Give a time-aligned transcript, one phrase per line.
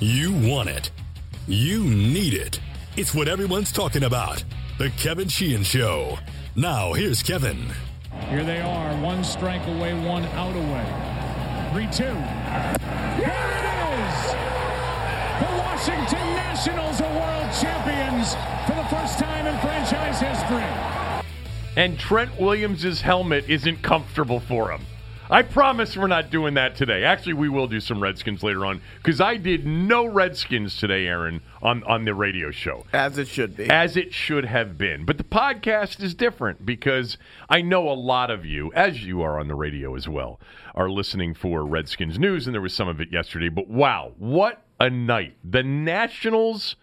[0.00, 0.92] You want it.
[1.48, 2.60] You need it.
[2.96, 4.44] It's what everyone's talking about.
[4.78, 6.18] The Kevin Sheehan Show.
[6.54, 7.66] Now, here's Kevin.
[8.30, 11.08] Here they are, one strike away, one out away.
[11.72, 12.04] 3 2.
[12.04, 14.16] Here it is!
[15.40, 18.34] The Washington Nationals are world champions
[18.68, 21.24] for the first time in franchise history.
[21.76, 24.82] And Trent Williams' helmet isn't comfortable for him.
[25.30, 27.04] I promise we're not doing that today.
[27.04, 31.42] Actually, we will do some Redskins later on because I did no Redskins today, Aaron,
[31.60, 32.86] on, on the radio show.
[32.94, 33.68] As it should be.
[33.68, 35.04] As it should have been.
[35.04, 37.18] But the podcast is different because
[37.50, 40.40] I know a lot of you, as you are on the radio as well,
[40.74, 43.50] are listening for Redskins news, and there was some of it yesterday.
[43.50, 45.36] But wow, what a night.
[45.44, 46.76] The Nationals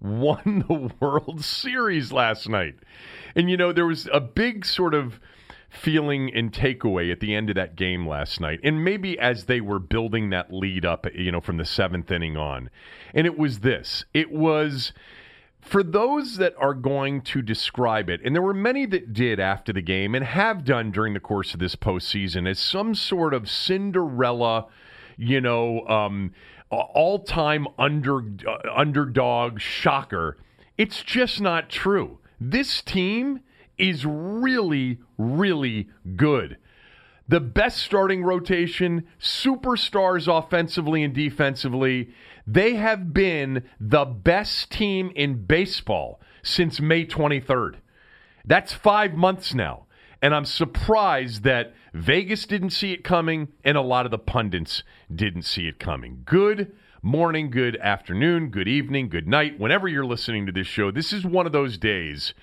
[0.00, 2.76] won the World Series last night.
[3.34, 5.18] And, you know, there was a big sort of
[5.68, 8.60] feeling and takeaway at the end of that game last night.
[8.64, 12.36] And maybe as they were building that lead up, you know, from the seventh inning
[12.36, 12.70] on.
[13.14, 14.92] And it was this it was
[15.60, 19.72] for those that are going to describe it, and there were many that did after
[19.72, 23.50] the game and have done during the course of this postseason, as some sort of
[23.50, 24.66] Cinderella,
[25.16, 26.32] you know, um,
[26.70, 30.38] all time under, uh, underdog shocker.
[30.76, 32.18] It's just not true.
[32.40, 33.40] This team
[33.78, 36.58] is really, really good.
[37.28, 42.10] The best starting rotation, superstars offensively and defensively.
[42.46, 47.76] They have been the best team in baseball since May 23rd.
[48.46, 49.84] That's five months now.
[50.22, 54.82] And I'm surprised that Vegas didn't see it coming and a lot of the pundits
[55.14, 56.22] didn't see it coming.
[56.24, 59.60] Good morning, good afternoon, good evening, good night.
[59.60, 62.34] Whenever you're listening to this show, this is one of those days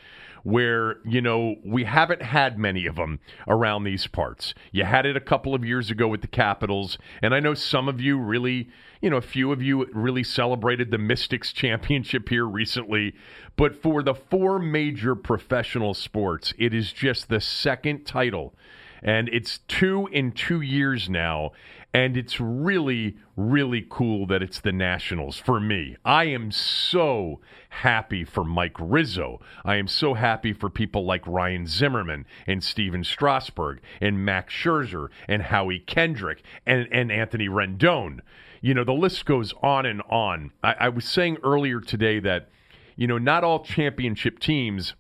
[0.46, 4.54] where, you know, we haven't had many of them around these parts.
[4.72, 7.90] You had it a couple of years ago with the Capitals, and I know some
[7.90, 8.70] of you really,
[9.02, 13.16] you know, a few of you really celebrated the Mystics championship here recently.
[13.56, 18.54] But for the four major professional sports, it is just the second title.
[19.02, 21.54] And it's two in two years now.
[21.96, 25.96] And it's really, really cool that it's the Nationals for me.
[26.04, 27.40] I am so
[27.70, 29.40] happy for Mike Rizzo.
[29.64, 35.08] I am so happy for people like Ryan Zimmerman and Stephen Strasburg and Max Scherzer
[35.30, 38.20] and Howie Kendrick and, and Anthony Rendon.
[38.60, 40.52] You know, the list goes on and on.
[40.62, 42.50] I, I was saying earlier today that,
[42.98, 44.96] you know, not all championship teams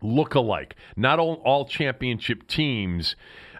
[0.00, 0.74] look alike.
[0.96, 3.14] Not all, all championship teams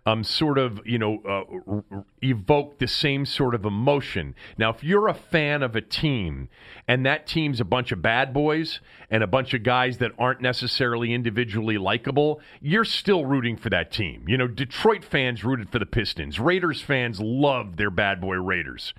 [0.07, 4.35] um, sort of, you know, uh, evoke the same sort of emotion.
[4.59, 6.49] Now, if you're a fan of a team
[6.87, 10.43] and that team's a bunch of bad boys and a bunch of guys that aren't
[10.43, 14.25] necessarily individually likable, you're still rooting for that team.
[14.29, 18.93] You know, Detroit fans rooted for the Pistons, Raiders fans loved their bad boy Raiders.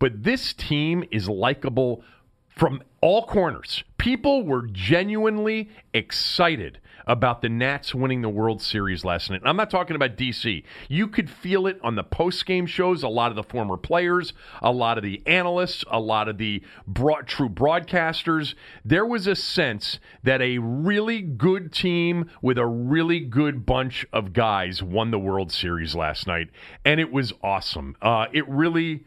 [0.00, 2.02] But this team is likable
[2.48, 3.84] from all corners.
[3.98, 9.42] People were genuinely excited about the Nats winning the World Series last night.
[9.44, 10.62] I'm not talking about DC.
[10.88, 13.02] You could feel it on the post game shows.
[13.02, 16.62] A lot of the former players, a lot of the analysts, a lot of the
[16.86, 18.54] broad, true broadcasters.
[18.84, 24.32] There was a sense that a really good team with a really good bunch of
[24.32, 26.50] guys won the World Series last night,
[26.84, 27.96] and it was awesome.
[28.02, 29.04] Uh, it really.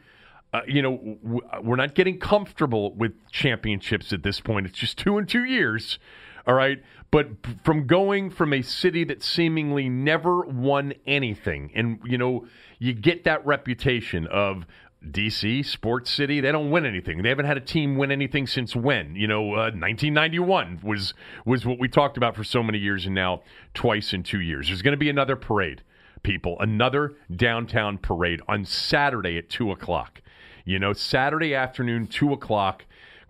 [0.54, 1.18] Uh, you know,
[1.64, 4.68] we're not getting comfortable with championships at this point.
[4.68, 5.98] It's just two and two years.
[6.46, 6.84] All right.
[7.14, 7.28] But
[7.64, 12.48] from going from a city that seemingly never won anything, and, you know,
[12.80, 14.66] you get that reputation of
[15.08, 17.22] DC, Sports City, they don't win anything.
[17.22, 19.16] They haven't had a team win anything since when?
[19.16, 21.14] You know, uh, 1991 was
[21.46, 23.44] was what we talked about for so many years, and now
[23.76, 24.70] twice in two years.
[24.70, 25.84] There's going to be another parade,
[26.24, 30.24] people, another downtown parade on Saturday at 2 o'clock.
[30.66, 32.86] You know, Saturday afternoon, 2 o'clock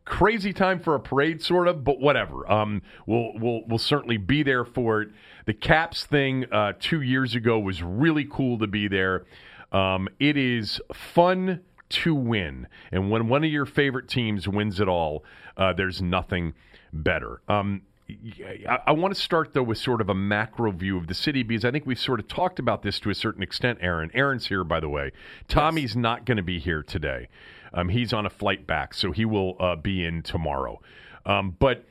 [0.05, 2.49] crazy time for a parade, sort of, but whatever.
[2.51, 5.09] Um, we'll we'll we'll certainly be there for it.
[5.45, 9.25] The Caps thing uh, two years ago was really cool to be there.
[9.71, 14.87] Um, it is fun to win, and when one of your favorite teams wins it
[14.87, 15.23] all,
[15.57, 16.53] uh, there's nothing
[16.91, 17.41] better.
[17.47, 21.13] Um, I, I want to start though with sort of a macro view of the
[21.13, 23.79] city because I think we've sort of talked about this to a certain extent.
[23.81, 25.11] Aaron, Aaron's here by the way.
[25.47, 27.27] Tommy's not going to be here today.
[27.73, 30.81] Um, he's on a flight back, so he will uh, be in tomorrow.
[31.25, 31.85] Um, but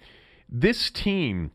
[0.49, 1.51] this team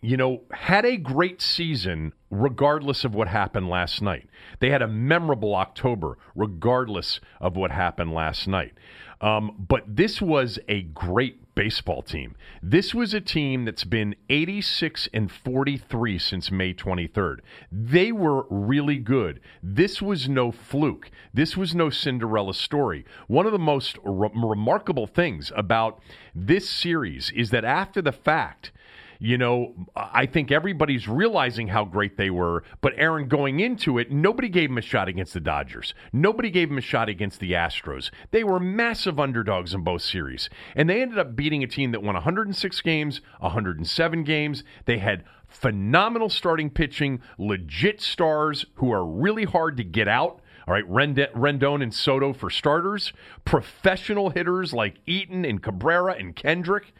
[0.00, 4.28] you know, had a great season regardless of what happened last night.
[4.60, 8.74] They had a memorable October regardless of what happened last night.
[9.20, 12.36] Um, but this was a great baseball team.
[12.62, 17.38] This was a team that's been 86 and 43 since May 23rd.
[17.72, 19.40] They were really good.
[19.60, 21.10] This was no fluke.
[21.34, 23.04] This was no Cinderella story.
[23.26, 26.00] One of the most re- remarkable things about
[26.32, 28.70] this series is that after the fact,
[29.18, 32.62] you know, I think everybody's realizing how great they were.
[32.80, 35.94] But Aaron, going into it, nobody gave him a shot against the Dodgers.
[36.12, 38.10] Nobody gave him a shot against the Astros.
[38.30, 40.48] They were massive underdogs in both series.
[40.76, 44.62] And they ended up beating a team that won 106 games, 107 games.
[44.84, 50.40] They had phenomenal starting pitching, legit stars who are really hard to get out.
[50.66, 53.14] All right, Rendon and Soto for starters,
[53.46, 56.92] professional hitters like Eaton and Cabrera and Kendrick.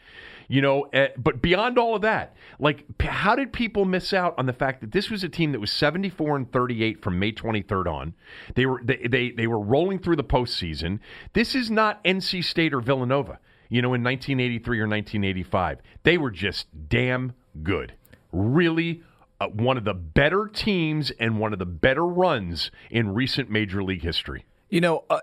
[0.51, 4.47] You know, uh, but beyond all of that, like, how did people miss out on
[4.47, 7.85] the fact that this was a team that was 74 and 38 from May 23rd
[7.85, 8.15] on?
[8.55, 11.01] They were they they, they were rolling through the postseason.
[11.33, 13.37] This is not NC State or Villanova.
[13.69, 17.93] You know, in 1983 or 1985, they were just damn good.
[18.31, 19.03] Really
[19.39, 23.83] uh, one of the better teams and one of the better runs in recent major
[23.83, 24.45] league history.
[24.69, 25.19] You know, uh,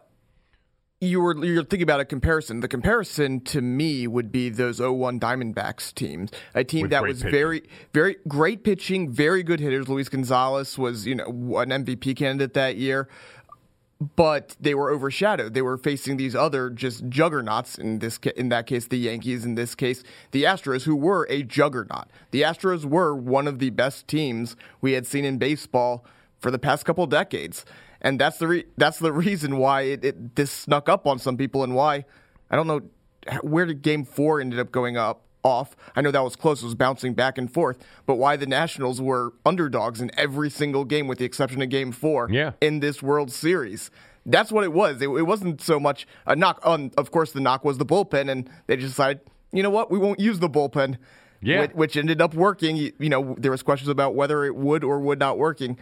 [1.01, 2.61] you were you're thinking about a comparison.
[2.61, 7.19] The comparison to me would be those 01 Diamondbacks teams, a team With that was
[7.19, 7.31] pitching.
[7.31, 7.63] very
[7.93, 9.89] very great pitching, very good hitters.
[9.89, 11.27] Luis Gonzalez was, you know,
[11.59, 13.09] an MVP candidate that year.
[14.15, 15.55] But they were overshadowed.
[15.55, 19.55] They were facing these other just juggernauts in this in that case the Yankees in
[19.55, 20.03] this case
[20.33, 22.09] the Astros who were a juggernaut.
[22.31, 26.05] The Astros were one of the best teams we had seen in baseball
[26.39, 27.65] for the past couple decades
[28.07, 31.37] and that's the re- that's the reason why it, it, this snuck up on some
[31.37, 32.05] people and why
[32.51, 32.83] I don't know
[33.43, 35.77] where did Game Four ended up going up off.
[35.97, 37.79] I know that was close; it was bouncing back and forth.
[38.07, 41.91] But why the Nationals were underdogs in every single game, with the exception of Game
[41.91, 42.53] Four, yeah.
[42.61, 43.91] in this World Series.
[44.25, 45.03] That's what it was.
[45.03, 46.93] It, it wasn't so much a knock on.
[46.97, 49.21] Of course, the knock was the bullpen, and they just decided,
[49.53, 50.99] you know what, we won't use the bullpen.
[51.43, 51.63] Yeah.
[51.63, 52.77] Which, which ended up working.
[52.77, 55.77] You, you know, there was questions about whether it would or would not working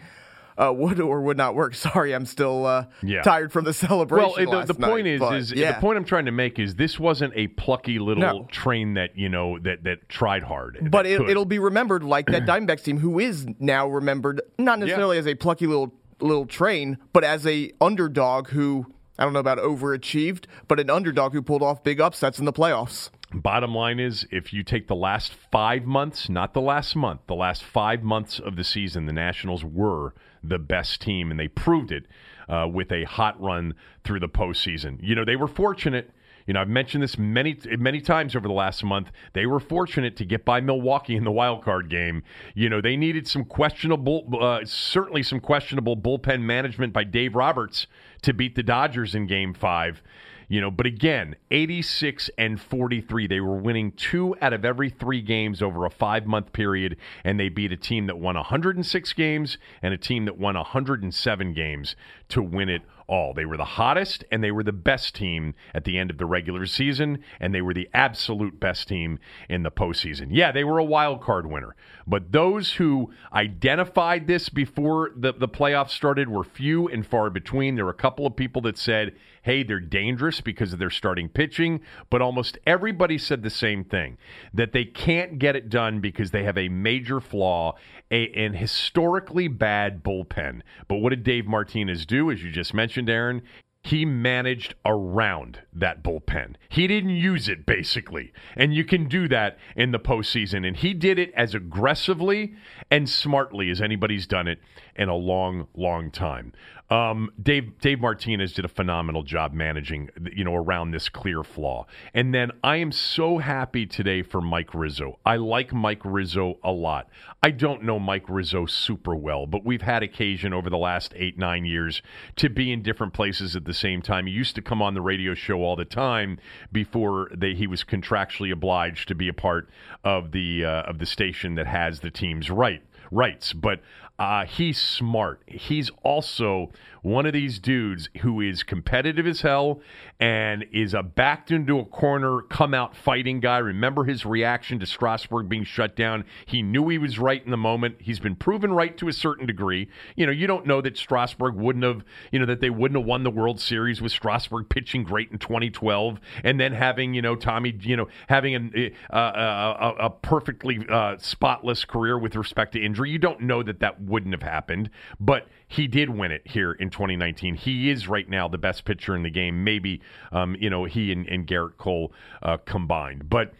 [0.57, 1.75] uh, would or would not work.
[1.75, 3.21] Sorry, I'm still uh, yeah.
[3.21, 4.49] tired from the celebration.
[4.49, 5.73] Well, the, the point night, is, is yeah.
[5.73, 8.47] the point I'm trying to make is this wasn't a plucky little no.
[8.51, 10.89] train that you know that that tried hard.
[10.89, 15.17] But it, will be remembered like that Diamondbacks team, who is now remembered not necessarily
[15.17, 15.21] yeah.
[15.21, 18.85] as a plucky little little train, but as a underdog who
[19.17, 22.53] I don't know about overachieved, but an underdog who pulled off big upsets in the
[22.53, 23.09] playoffs.
[23.41, 27.35] Bottom line is, if you take the last five months, not the last month, the
[27.35, 31.91] last five months of the season, the Nationals were the best team, and they proved
[31.91, 32.05] it
[32.47, 34.99] uh, with a hot run through the postseason.
[35.01, 36.11] You know, they were fortunate.
[36.47, 39.11] You know, I've mentioned this many many times over the last month.
[39.33, 42.23] They were fortunate to get by Milwaukee in the wild card game.
[42.53, 47.87] You know, they needed some questionable, uh, certainly some questionable bullpen management by Dave Roberts
[48.21, 50.01] to beat the Dodgers in Game Five.
[50.47, 53.27] You know, but again, 86 and 43.
[53.27, 57.39] They were winning two out of every three games over a five month period, and
[57.39, 61.95] they beat a team that won 106 games and a team that won 107 games
[62.29, 63.33] to win it all.
[63.33, 66.25] They were the hottest and they were the best team at the end of the
[66.25, 69.19] regular season, and they were the absolute best team
[69.49, 70.29] in the postseason.
[70.31, 71.75] Yeah, they were a wild card winner,
[72.07, 77.75] but those who identified this before the, the playoffs started were few and far between.
[77.75, 79.15] There were a couple of people that said,
[79.45, 84.17] hey, they're dangerous because of their starting pitching, but almost everybody said the same thing
[84.51, 87.75] that they can't get it done because they have a major flaw,
[88.09, 90.61] a, an historically bad bullpen.
[90.87, 93.43] But what did Dave Martinez do, as you just mentioned, Aaron?
[93.85, 96.55] he managed around that bullpen.
[96.69, 98.33] He didn't use it, basically.
[98.55, 100.67] And you can do that in the postseason.
[100.67, 102.55] And he did it as aggressively
[102.89, 104.57] and smartly as anybody's done it
[104.95, 106.51] in a long, long time.
[106.89, 111.87] Um, Dave Dave Martinez did a phenomenal job managing, you know, around this clear flaw.
[112.13, 115.17] And then I am so happy today for Mike Rizzo.
[115.25, 117.09] I like Mike Rizzo a lot.
[117.41, 121.39] I don't know Mike Rizzo super well, but we've had occasion over the last eight
[121.39, 122.03] nine years
[122.35, 124.27] to be in different places at the same time.
[124.27, 126.37] He used to come on the radio show all the time
[126.71, 129.69] before they, he was contractually obliged to be a part
[130.03, 133.53] of the uh, of the station that has the team's right rights.
[133.53, 133.81] But
[134.17, 135.41] Uh, he's smart.
[135.45, 139.81] He's also one of these dudes who is competitive as hell
[140.19, 143.57] and is a backed into a corner, come out fighting guy.
[143.57, 146.23] Remember his reaction to Strasburg being shut down?
[146.45, 147.97] He knew he was right in the moment.
[147.99, 149.89] He's been proven right to a certain degree.
[150.15, 153.05] You know, you don't know that Strasburg wouldn't have, you know, that they wouldn't have
[153.05, 157.35] won the World Series with Strasburg pitching great in 2012 and then having, you know,
[157.35, 162.83] Tommy, you know, having an, uh, a, a, perfectly uh, spotless career with respect to
[162.83, 163.11] injury.
[163.11, 166.89] You don't know that that wouldn't have happened, but he did win it here in
[166.89, 167.55] 2019.
[167.55, 169.63] He is right now the best pitcher in the game.
[169.63, 173.29] Maybe, um, you know, he and, and Gerrit Cole uh, combined.
[173.29, 173.53] But,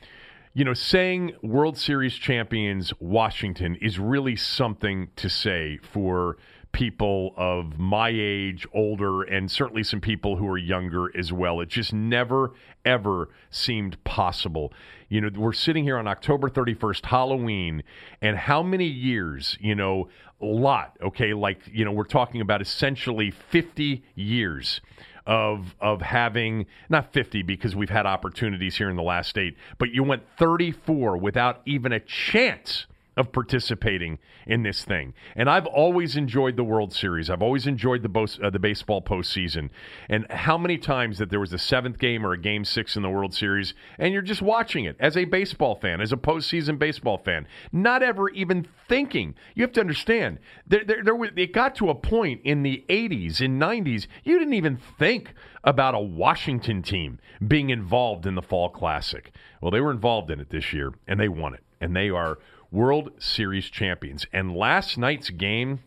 [0.54, 6.38] you know, saying World Series champions Washington is really something to say for
[6.76, 11.62] people of my age, older, and certainly some people who are younger as well.
[11.62, 12.52] It just never,
[12.84, 14.74] ever seemed possible.
[15.08, 17.82] You know, we're sitting here on October 31st, Halloween,
[18.22, 20.10] and how many years, you know,
[20.42, 21.34] a lot, okay?
[21.34, 24.82] Like, you know, we're talking about essentially 50 years
[25.26, 29.92] of of having not 50 because we've had opportunities here in the last 8, but
[29.92, 32.86] you went 34 without even a chance
[33.18, 35.14] of participating in this thing.
[35.36, 37.30] And I've always enjoyed the World Series.
[37.30, 39.70] I've always enjoyed the bo- uh, the baseball postseason.
[40.10, 43.04] And how many times that there was a seventh game or a game six in
[43.04, 46.78] the World Series, and you're just watching it as a baseball fan, as a postseason
[46.78, 49.36] baseball fan, not ever even thinking.
[49.54, 52.84] You have to understand, there, there, there was, it got to a point in the
[52.90, 58.42] 80s, in 90s, you didn't even think about a Washington team being involved in the
[58.42, 59.32] Fall Classic.
[59.62, 61.64] Well, they were involved in it this year, and they won it.
[61.82, 62.38] And they are
[62.76, 64.26] World Series champions.
[64.34, 65.80] And last night's game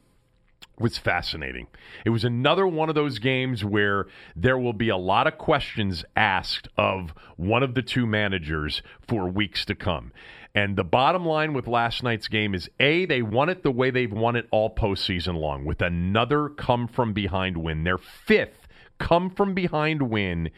[0.80, 1.66] was fascinating.
[2.06, 6.02] It was another one of those games where there will be a lot of questions
[6.16, 10.12] asked of one of the two managers for weeks to come.
[10.54, 13.90] And the bottom line with last night's game is A, they won it the way
[13.90, 17.84] they've won it all postseason long with another come from behind win.
[17.84, 18.66] Their fifth
[18.98, 20.50] come from behind win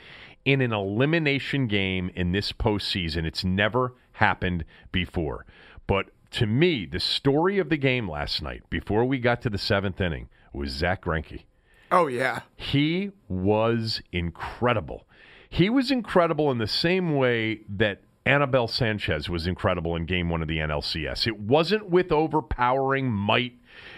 [0.45, 3.25] in an elimination game in this postseason.
[3.25, 5.45] It's never happened before.
[5.87, 9.59] But to me, the story of the game last night, before we got to the
[9.59, 11.45] seventh inning, was Zack Greinke.
[11.93, 15.07] Oh yeah, he was incredible.
[15.49, 20.43] He was incredible in the same way that Anibal Sanchez was incredible in Game One
[20.43, 21.27] of the NLCS.
[21.27, 23.55] It wasn't with overpowering might.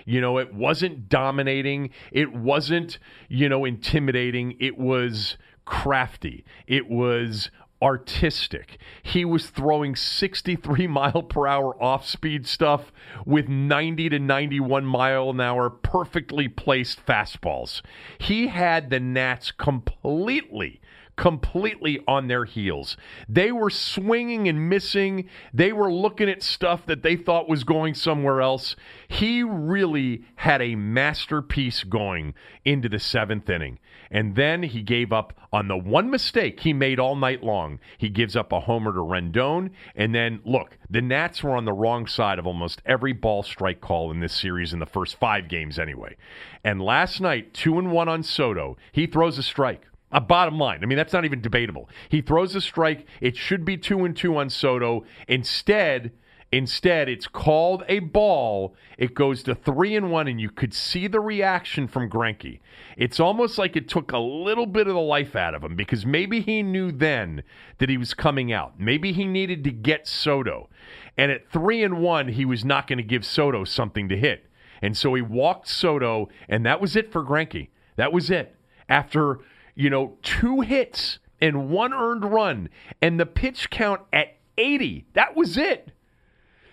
[0.06, 1.90] You know, it wasn't dominating.
[2.12, 2.98] It wasn't,
[3.28, 4.56] you know, intimidating.
[4.58, 6.44] It was crafty.
[6.66, 7.50] It was
[7.82, 8.78] artistic.
[9.02, 12.92] He was throwing 63 mile per hour off speed stuff
[13.26, 17.82] with 90 to 91 mile an hour perfectly placed fastballs.
[18.18, 20.80] He had the Nats completely
[21.16, 22.96] completely on their heels.
[23.28, 25.28] They were swinging and missing.
[25.52, 28.76] They were looking at stuff that they thought was going somewhere else.
[29.08, 33.78] He really had a masterpiece going into the seventh inning.
[34.10, 37.78] And then he gave up on the one mistake he made all night long.
[37.98, 39.70] He gives up a homer to Rendon.
[39.94, 43.80] And then, look, the Nats were on the wrong side of almost every ball strike
[43.80, 46.16] call in this series in the first five games, anyway.
[46.62, 49.86] And last night, two and one on Soto, he throws a strike.
[50.12, 50.80] A bottom line.
[50.82, 51.88] I mean, that's not even debatable.
[52.10, 53.06] He throws a strike.
[53.20, 55.04] It should be two and two on Soto.
[55.26, 56.12] Instead,
[56.52, 58.74] instead, it's called a ball.
[58.98, 62.60] It goes to three and one, and you could see the reaction from Greinke.
[62.98, 66.04] It's almost like it took a little bit of the life out of him because
[66.04, 67.42] maybe he knew then
[67.78, 68.78] that he was coming out.
[68.78, 70.68] Maybe he needed to get Soto,
[71.16, 74.46] and at three and one, he was not going to give Soto something to hit,
[74.82, 77.68] and so he walked Soto, and that was it for Greinke.
[77.96, 78.54] That was it.
[78.88, 79.38] After
[79.74, 82.68] you know, two hits and one earned run,
[83.00, 85.06] and the pitch count at 80.
[85.14, 85.92] That was it.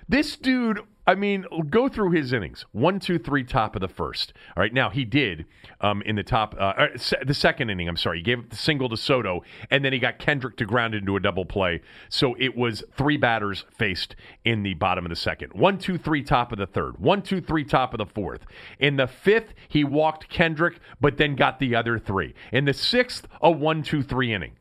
[0.07, 2.65] This dude I mean, go through his innings.
[2.71, 4.31] One, two, three, top of the first.
[4.55, 4.71] All right.
[4.71, 5.47] Now, he did
[5.81, 6.87] um, in the top, uh, uh
[7.25, 8.19] the second inning, I'm sorry.
[8.19, 11.15] He gave up the single to Soto, and then he got Kendrick to ground into
[11.15, 11.81] a double play.
[12.09, 15.51] So it was three batters faced in the bottom of the second.
[15.53, 16.99] One, two, three, top of the third.
[16.99, 18.45] One, two, three, top of the fourth.
[18.77, 22.35] In the fifth, he walked Kendrick, but then got the other three.
[22.51, 24.57] In the sixth, a one, two, three inning.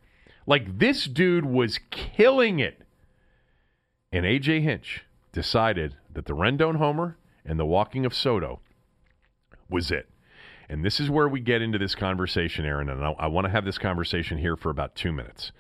[0.47, 2.81] Like this dude was killing it.
[4.11, 8.59] And AJ Hinch decided that the Rendon homer and the walking of Soto
[9.71, 10.09] was it.
[10.69, 12.89] And this is where we get into this conversation, Aaron.
[12.89, 15.53] And I, I want to have this conversation here for about two minutes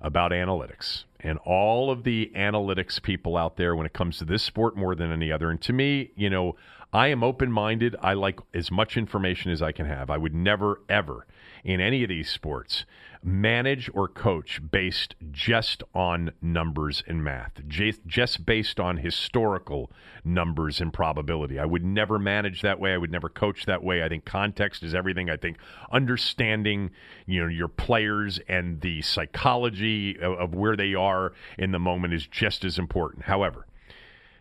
[0.00, 4.42] about analytics and all of the analytics people out there when it comes to this
[4.42, 5.50] sport more than any other.
[5.50, 6.56] And to me, you know,
[6.94, 7.94] I am open minded.
[8.00, 10.08] I like as much information as I can have.
[10.08, 11.26] I would never, ever
[11.64, 12.84] in any of these sports
[13.22, 19.90] manage or coach based just on numbers and math, just based on historical
[20.24, 21.58] numbers and probability.
[21.58, 22.94] I would never manage that way.
[22.94, 24.02] I would never coach that way.
[24.02, 25.28] I think context is everything.
[25.28, 25.58] I think
[25.92, 26.90] understanding,
[27.26, 32.14] you know, your players and the psychology of, of where they are in the moment
[32.14, 33.24] is just as important.
[33.24, 33.66] However,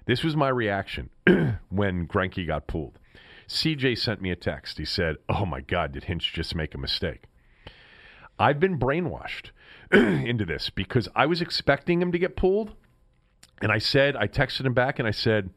[0.05, 1.09] this was my reaction
[1.69, 2.98] when Greinke got pulled.
[3.49, 4.77] CJ sent me a text.
[4.77, 7.23] He said, "Oh my God, did Hinch just make a mistake?"
[8.39, 9.51] I've been brainwashed
[9.91, 12.73] into this because I was expecting him to get pulled.
[13.61, 15.49] And I said, I texted him back and I said,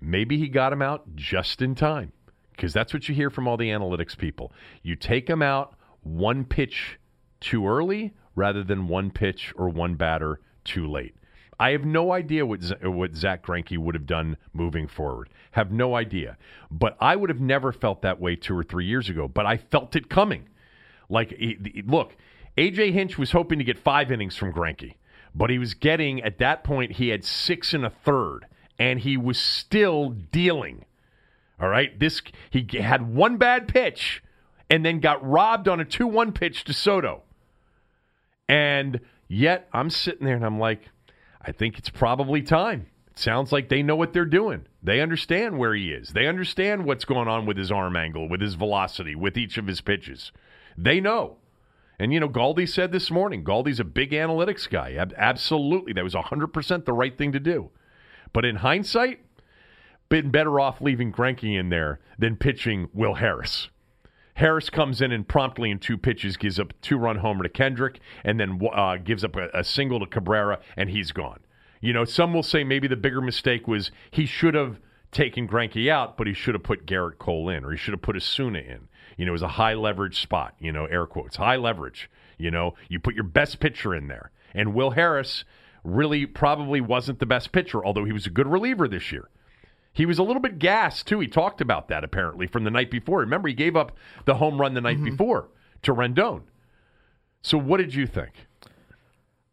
[0.00, 2.12] maybe he got him out just in time.
[2.52, 4.52] Because that's what you hear from all the analytics people.
[4.82, 6.98] You take him out one pitch
[7.40, 11.14] too early rather than one pitch or one batter too late.
[11.60, 15.28] I have no idea what what Zack Greinke would have done moving forward.
[15.50, 16.38] Have no idea.
[16.70, 19.28] But I would have never felt that way two or three years ago.
[19.28, 20.48] But I felt it coming.
[21.10, 21.38] Like,
[21.86, 22.16] look,
[22.56, 24.94] AJ Hinch was hoping to get five innings from Greinke,
[25.34, 28.46] but he was getting at that point he had six and a third,
[28.78, 30.86] and he was still dealing.
[31.60, 34.22] All right, this he had one bad pitch,
[34.70, 37.22] and then got robbed on a two-one pitch to Soto,
[38.48, 40.88] and yet I'm sitting there and I'm like,
[41.40, 42.86] I think it's probably time.
[43.08, 44.66] It sounds like they know what they're doing.
[44.82, 46.10] They understand where he is.
[46.10, 49.66] They understand what's going on with his arm angle, with his velocity, with each of
[49.66, 50.32] his pitches.
[50.76, 51.36] They know.
[51.98, 54.96] And, you know, Galdi said this morning, Galdi's a big analytics guy.
[55.16, 55.92] Absolutely.
[55.92, 57.70] That was 100% the right thing to do.
[58.32, 59.20] But in hindsight,
[60.08, 63.68] been better off leaving Greinke in there than pitching Will Harris.
[64.40, 67.48] Harris comes in and promptly in two pitches gives up a two run homer to
[67.50, 71.40] Kendrick and then uh, gives up a, a single to Cabrera, and he's gone.
[71.82, 74.80] You know, some will say maybe the bigger mistake was he should have
[75.12, 78.00] taken Greinke out, but he should have put Gerrit Cole in, or he should have
[78.00, 78.88] put Osuna in.
[79.18, 82.10] You know, it was a high leverage spot, you know, air quotes, high leverage.
[82.38, 84.30] You know, you put your best pitcher in there.
[84.54, 85.44] And Will Harris
[85.84, 89.28] really probably wasn't the best pitcher, although he was a good reliever this year.
[89.92, 91.20] He was a little bit gassed, too.
[91.20, 93.20] He talked about that apparently from the night before.
[93.20, 95.10] Remember, he gave up the home run the night mm-hmm.
[95.10, 95.48] before
[95.82, 96.42] to Rendon.
[97.42, 98.32] So, what did you think?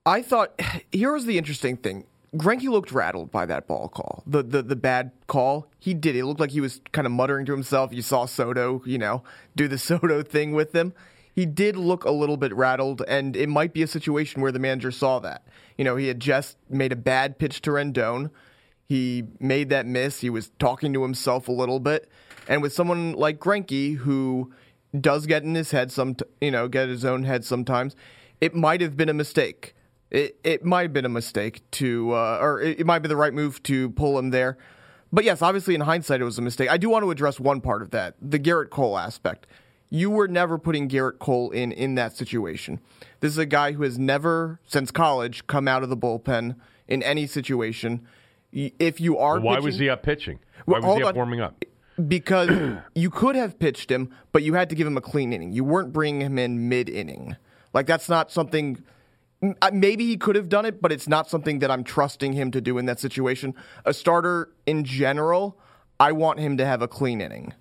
[0.06, 0.60] I thought
[0.92, 2.06] here was the interesting thing.
[2.36, 5.68] Greinke looked rattled by that ball call, the, the the bad call.
[5.80, 6.16] He did.
[6.16, 7.94] It looked like he was kind of muttering to himself.
[7.94, 9.24] You saw Soto, you know,
[9.56, 10.94] do the Soto thing with him.
[11.34, 14.60] He did look a little bit rattled, and it might be a situation where the
[14.60, 15.46] manager saw that.
[15.78, 18.32] You know, he had just made a bad pitch to Rendon.
[18.88, 20.22] He made that miss.
[20.22, 22.10] He was talking to himself a little bit,
[22.48, 24.54] and with someone like Greinke who
[25.00, 27.96] does get in his head some, you know, get his own head sometimes,
[28.40, 29.76] it might have been a mistake.
[30.10, 33.18] It it might have been a mistake to, uh, or it, it might be the
[33.18, 34.58] right move to pull him there.
[35.12, 36.70] But yes, obviously in hindsight, it was a mistake.
[36.70, 39.48] I do want to address one part of that, the Gerrit Cole aspect.
[39.90, 42.80] You were never putting Gerrit Cole in in that situation.
[43.20, 46.56] This is a guy who has never, since college, come out of the bullpen
[46.88, 48.08] in any situation.
[48.52, 50.40] If you are, why pitching, was he up pitching?
[50.66, 51.16] Why was he up on.
[51.16, 51.64] warming up?
[52.08, 52.50] Because
[52.96, 55.52] you could have pitched him, but you had to give him a clean inning.
[55.52, 57.36] You weren't bringing him in mid inning.
[57.74, 58.84] Like that's not something
[59.72, 62.62] Maybe he could have done it, but it's not something that I'm trusting him to
[62.62, 63.54] do in that situation.
[63.86, 65.60] A starter in general,
[66.00, 67.54] I want him to have a clean inning.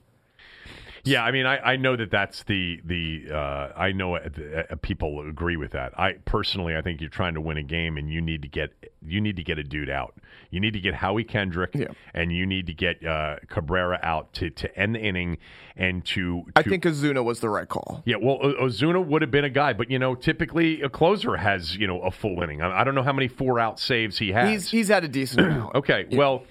[1.04, 4.28] Yeah, I mean, I, I know that that's the the uh, I know uh,
[4.70, 5.98] uh, people agree with that.
[6.00, 8.70] I personally, I think you're trying to win a game, and you need to get
[9.06, 10.14] you need to get a dude out.
[10.50, 11.88] You need to get Howie Kendrick, yeah.
[12.14, 15.38] and you need to get uh, Cabrera out to, to end the inning
[15.76, 18.02] and to, to, I think Osuna was the right call.
[18.06, 21.76] Yeah, well, Osuna would have been a guy, but you know, typically a closer has
[21.76, 22.62] you know a full inning.
[22.62, 24.48] I, I don't know how many four out saves he has.
[24.48, 25.74] He's he's had a decent.
[25.74, 26.18] okay, yeah.
[26.18, 26.44] well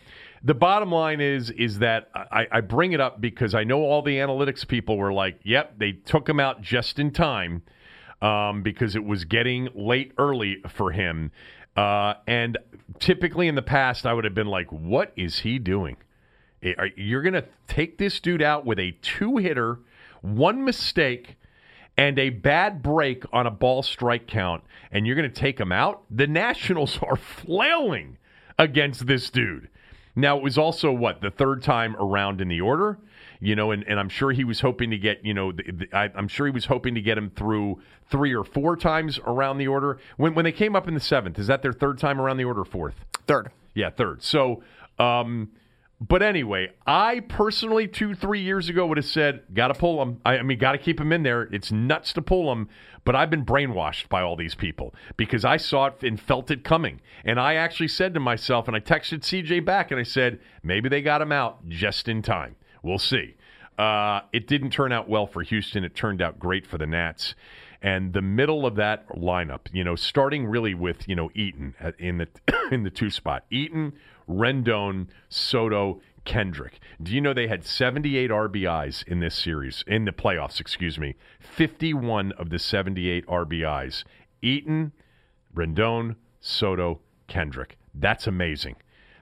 [0.45, 4.03] the bottom line is is that I, I, bring it up because I know all
[4.03, 7.63] the analytics people were like, "Yep, they took him out just in time
[8.21, 11.31] um, because it was getting late early for him."
[11.75, 12.57] Uh, and
[12.99, 15.97] typically in the past, I would have been like, "What is he doing?
[16.95, 19.79] You're going to take this dude out with a two hitter,
[20.21, 21.37] one mistake."
[21.97, 25.71] and a bad break on a ball strike count, and you're going to take him
[25.71, 26.03] out?
[26.11, 28.17] The Nationals are flailing
[28.57, 29.69] against this dude.
[30.15, 32.97] Now, it was also what, the third time around in the order?
[33.45, 35.95] You know, and, and I'm sure he was hoping to get, you know, the, the,
[35.95, 37.79] I, am sure he was hoping to get him through
[38.09, 39.99] three or four times around the order.
[40.17, 42.45] When, when they came up in the seventh, is that their third time around the
[42.45, 42.95] order fourth?
[43.27, 43.51] Third.
[43.75, 44.23] Yeah, third.
[44.23, 44.63] So,
[44.97, 45.51] um,
[46.01, 50.19] but anyway, I personally two three years ago would have said, "Got to pull him."
[50.25, 51.43] I, I mean, got to keep him in there.
[51.43, 52.67] It's nuts to pull him,
[53.05, 56.63] but I've been brainwashed by all these people because I saw it and felt it
[56.63, 56.99] coming.
[57.23, 60.89] And I actually said to myself, and I texted CJ back, and I said, maybe
[60.89, 62.55] they got him out just in time.
[62.85, 63.35] We'll see.
[63.79, 65.83] Uh, it didn't turn out well for Houston.
[65.83, 67.33] It turned out great for the Nats.
[67.81, 72.19] And the middle of that lineup, you know, starting really with you know Eaton in
[72.19, 72.27] the
[72.71, 73.93] in the two spot, Eaton,
[74.29, 76.79] Rendon, Soto, Kendrick.
[77.01, 81.15] Do you know they had 78 RBIs in this series, in the playoffs, excuse me?
[81.39, 84.03] 51 of the 78 RBIs.
[84.43, 84.91] Eaton,
[85.55, 87.77] Rendon, Soto, Kendrick.
[87.95, 88.75] That's amazing.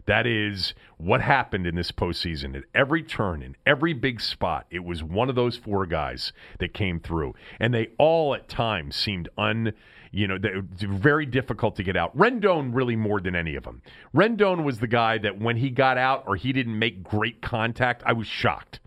[0.05, 2.55] That is what happened in this postseason.
[2.55, 6.73] At every turn, in every big spot, it was one of those four guys that
[6.73, 7.35] came through.
[7.59, 9.73] And they all at times seemed un
[10.15, 10.37] you know,
[10.77, 12.15] very difficult to get out.
[12.15, 13.81] Rendon really more than any of them.
[14.13, 18.03] Rendon was the guy that when he got out or he didn't make great contact,
[18.05, 18.79] I was shocked.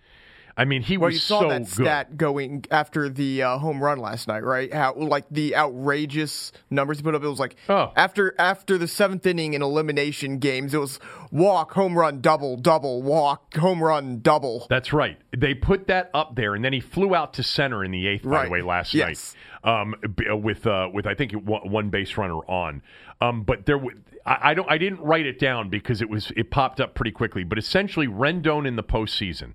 [0.58, 1.68] I mean, he well, was you saw so that good.
[1.68, 4.72] stat going after the uh, home run last night, right?
[4.72, 7.22] How like the outrageous numbers he put up.
[7.22, 7.92] It was like oh.
[7.94, 10.98] after after the seventh inning in elimination games, it was
[11.30, 14.66] walk, home run, double, double, walk, home run, double.
[14.70, 15.18] That's right.
[15.36, 18.24] They put that up there, and then he flew out to center in the eighth.
[18.24, 19.34] By the way, last yes.
[19.62, 19.94] night, um,
[20.42, 22.80] with uh, with I think one base runner on.
[23.20, 23.78] Um, but there,
[24.24, 27.10] I, I don't, I didn't write it down because it was it popped up pretty
[27.10, 27.44] quickly.
[27.44, 29.52] But essentially, Rendon in the postseason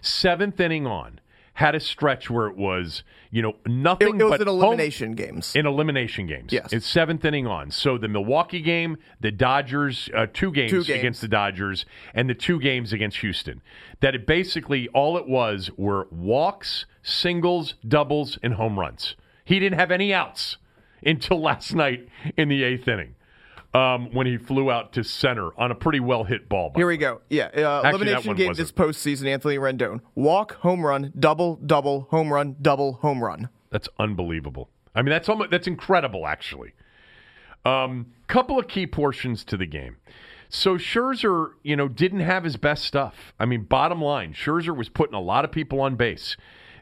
[0.00, 1.20] seventh inning on,
[1.54, 5.12] had a stretch where it was, you know, nothing it, it was but in elimination
[5.12, 5.54] games.
[5.54, 6.52] In elimination games.
[6.52, 6.72] Yes.
[6.72, 7.70] It's seventh inning on.
[7.70, 11.84] So the Milwaukee game, the Dodgers, uh, two, games two, games against the Dodgers,
[12.14, 13.60] and the two games against Houston.
[14.00, 19.16] That it basically, all it was were walks, singles, doubles, and home runs.
[19.44, 20.56] He didn't have any outs
[21.04, 23.16] until last night in the eighth inning
[23.72, 26.72] um, when he flew out to center on a pretty well hit ball.
[26.74, 27.20] Here we go.
[27.28, 28.68] Yeah, uh, Actually, elimination game wasn't.
[28.68, 29.26] this postseason.
[29.26, 33.48] Anthony Rendon walk, home run, double, double, home run, double, home run.
[33.70, 34.70] That's unbelievable.
[34.94, 36.72] I mean, that's almost, that's incredible, actually.
[37.64, 39.96] Um, couple of key portions to the game.
[40.48, 43.32] So Scherzer, you know, didn't have his best stuff.
[43.38, 46.36] I mean, bottom line, Scherzer was putting a lot of people on base.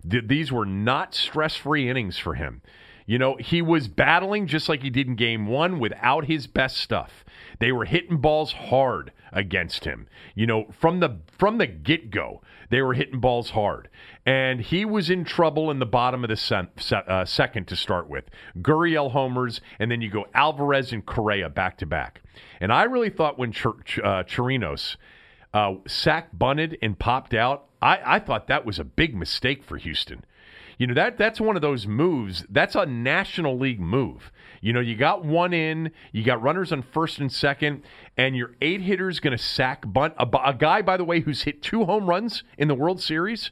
[0.09, 2.62] Th- these were not stress-free innings for him.
[3.09, 6.77] You know, he was battling just like he did in game one without his best
[6.77, 7.25] stuff.
[7.59, 10.09] They were hitting balls hard against him.
[10.35, 13.88] You know, from the from the get go, they were hitting balls hard,
[14.27, 18.11] and he was in trouble in the bottom of the sen- uh, second to start
[18.11, 18.27] with.
[18.59, 22.21] Gurriel homers, and then you go Alvarez and Correa back to back.
[22.61, 24.97] And I really thought when Ch- Ch- uh, Chirinos
[25.55, 29.79] uh, sack bunted and popped out, I-, I thought that was a big mistake for
[29.79, 30.25] Houston.
[30.79, 32.47] You know that that's one of those moves.
[32.49, 34.31] That's a National League move.
[34.61, 37.83] You know, you got one in, you got runners on first and second,
[38.17, 41.43] and your eight hitter's going to sack bunt a, a guy, by the way, who's
[41.43, 43.51] hit two home runs in the World Series.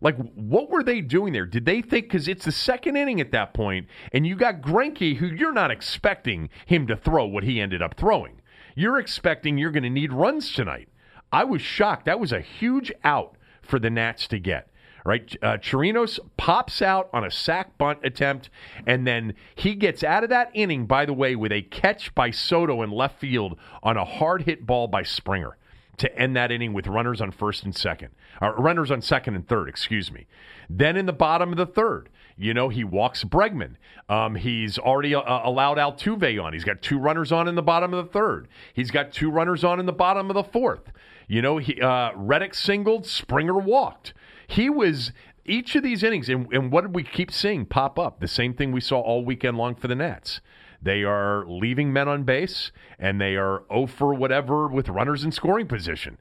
[0.00, 1.44] Like, what were they doing there?
[1.44, 5.16] Did they think because it's the second inning at that point, and you got Greinke,
[5.16, 8.40] who you're not expecting him to throw what he ended up throwing.
[8.76, 10.88] You're expecting you're going to need runs tonight.
[11.32, 12.06] I was shocked.
[12.06, 14.69] That was a huge out for the Nats to get
[15.04, 15.36] right?
[15.42, 18.50] Uh, Chirinos pops out on a sack bunt attempt,
[18.86, 22.30] and then he gets out of that inning, by the way, with a catch by
[22.30, 25.56] Soto in left field on a hard hit ball by Springer
[25.98, 28.08] to end that inning with runners on first and second,
[28.40, 30.26] or runners on second and third, excuse me.
[30.68, 32.08] Then in the bottom of the third,
[32.38, 33.74] you know, he walks Bregman.
[34.08, 36.54] Um, he's already uh, allowed Altuve on.
[36.54, 38.48] He's got two runners on in the bottom of the third.
[38.72, 40.90] He's got two runners on in the bottom of the fourth.
[41.28, 44.14] You know, he, uh, Reddick singled, Springer walked.
[44.50, 45.12] He was
[45.44, 48.18] each of these innings, and, and what did we keep seeing pop up?
[48.18, 50.40] The same thing we saw all weekend long for the Nats.
[50.82, 55.30] They are leaving men on base, and they are 0 for whatever with runners in
[55.30, 56.18] scoring position.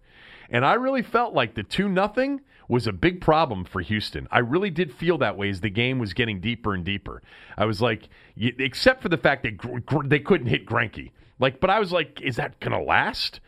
[0.50, 4.28] And I really felt like the 2 nothing was a big problem for Houston.
[4.30, 7.24] I really did feel that way as the game was getting deeper and deeper.
[7.58, 11.12] I was like, except for the fact that they couldn't hit Greinke.
[11.40, 13.40] Like, but I was like, is that going to last?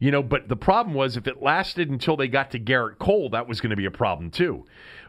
[0.00, 3.28] You know, but the problem was if it lasted until they got to Gerrit Cole,
[3.30, 4.64] that was going to be a problem too.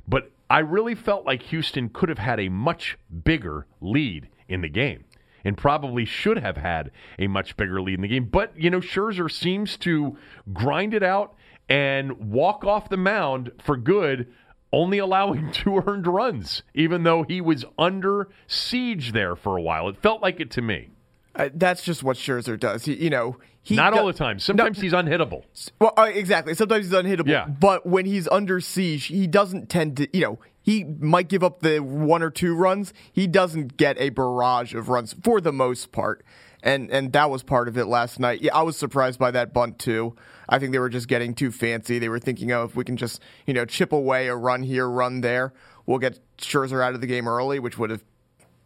[0.07, 4.67] But I really felt like Houston could have had a much bigger lead in the
[4.67, 5.05] game
[5.45, 8.25] and probably should have had a much bigger lead in the game.
[8.25, 10.17] But, you know, Scherzer seems to
[10.51, 11.35] grind it out
[11.69, 14.27] and walk off the mound for good,
[14.73, 19.87] only allowing two earned runs, even though he was under siege there for a while.
[19.87, 20.89] It felt like it to me.
[21.35, 22.85] Uh, that's just what Scherzer does.
[22.85, 24.39] He, you know, he not all the time.
[24.39, 25.43] Sometimes no, he's unhittable.
[25.79, 26.53] Well, uh, exactly.
[26.55, 27.27] Sometimes he's unhittable.
[27.27, 27.47] Yeah.
[27.47, 30.17] But when he's under siege, he doesn't tend to.
[30.17, 32.93] You know, he might give up the one or two runs.
[33.11, 36.23] He doesn't get a barrage of runs for the most part.
[36.63, 38.41] And and that was part of it last night.
[38.41, 40.15] Yeah, I was surprised by that bunt too.
[40.49, 41.97] I think they were just getting too fancy.
[41.97, 44.87] They were thinking, oh, if we can just you know chip away a run here,
[44.87, 45.53] run there,
[45.85, 48.03] we'll get Scherzer out of the game early, which would have,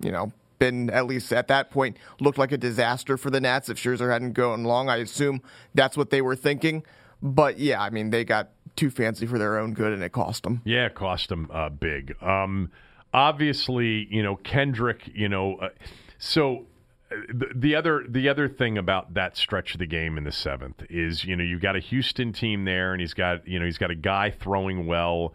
[0.02, 3.70] you know, been at least at that point looked like a disaster for the Nats
[3.70, 4.90] if Scherzer hadn't gone long.
[4.90, 5.42] I assume
[5.74, 6.84] that's what they were thinking.
[7.22, 10.44] But yeah, I mean they got too fancy for their own good, and it cost
[10.44, 10.62] them.
[10.66, 12.16] Yeah, it cost them uh, big.
[12.22, 12.72] Um,
[13.14, 15.10] obviously, you know Kendrick.
[15.14, 15.70] You know, uh,
[16.18, 16.66] so
[17.12, 20.32] uh, the, the other the other thing about that stretch of the game in the
[20.32, 23.66] seventh is you know you've got a Houston team there, and he's got you know
[23.66, 25.34] he's got a guy throwing well.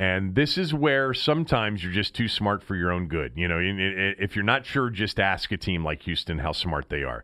[0.00, 3.32] And this is where sometimes you're just too smart for your own good.
[3.34, 7.02] You know, if you're not sure, just ask a team like Houston how smart they
[7.02, 7.22] are.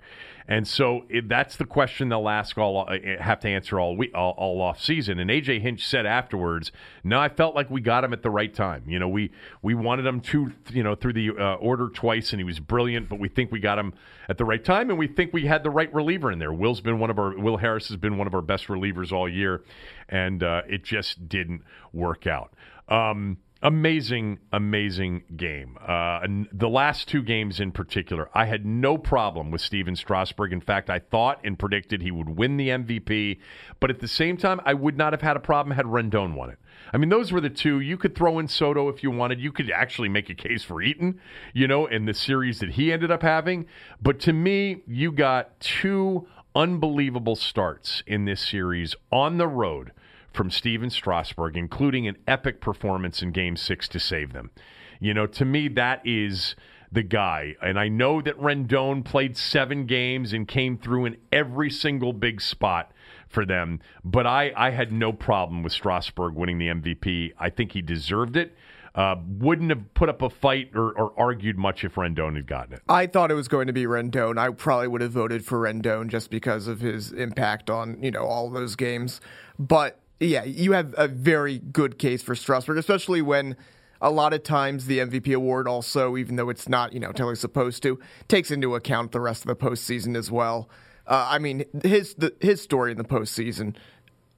[0.49, 4.33] And so that's the question they'll ask all uh, have to answer all week, all,
[4.37, 5.19] all off season.
[5.19, 6.71] And AJ Hinch said afterwards,
[7.03, 8.85] "No, I felt like we got him at the right time.
[8.87, 12.39] You know, we we wanted him to you know through the uh, order twice, and
[12.39, 13.09] he was brilliant.
[13.09, 13.95] But we think we got him
[14.29, 16.53] at the right time, and we think we had the right reliever in there.
[16.53, 19.29] Will's been one of our Will Harris has been one of our best relievers all
[19.29, 19.65] year,
[20.09, 22.53] and uh, it just didn't work out."
[22.89, 25.77] Um, amazing, amazing game.
[25.87, 26.21] Uh,
[26.53, 30.53] the last two games in particular, I had no problem with Stephen Strasburg.
[30.53, 33.39] In fact, I thought and predicted he would win the MVP.
[33.81, 36.51] But at the same time, I would not have had a problem had Rendon won
[36.51, 36.59] it.
[36.93, 37.81] I mean, those were the two.
[37.81, 39.41] You could throw in Soto if you wanted.
[39.41, 41.21] You could actually make a case for Eaton,
[41.53, 43.67] you know, in the series that he ended up having.
[44.01, 49.93] But to me, you got two unbelievable starts in this series on the road
[50.33, 54.51] from Stephen Strasburg, including an epic performance in Game Six to save them.
[54.99, 56.57] You know, to me, that is
[56.91, 57.57] the guy.
[57.63, 62.41] And I know that Rendon played seven games and came through in every single big
[62.41, 62.93] spot
[63.29, 63.81] for them.
[64.03, 67.33] But I, I had no problem with Strasburg winning the MVP.
[67.39, 68.57] I think he deserved it.
[68.97, 72.73] Uh, wouldn't have put up a fight or, or, argued much if Rendon had gotten
[72.73, 72.83] it.
[72.89, 74.39] I thought it was going to be Rendon.
[74.39, 78.25] I probably would have voted for Rendon just because of his impact on you know
[78.25, 79.21] all those games.
[79.59, 83.55] But yeah, you have a very good case for Strasburg, especially when
[84.01, 87.37] a lot of times the MVP award also, even though it's not, you know, totally
[87.37, 90.69] supposed to, takes into account the rest of the postseason as well.
[91.07, 93.77] Uh, I mean, his the, his story in the postseason,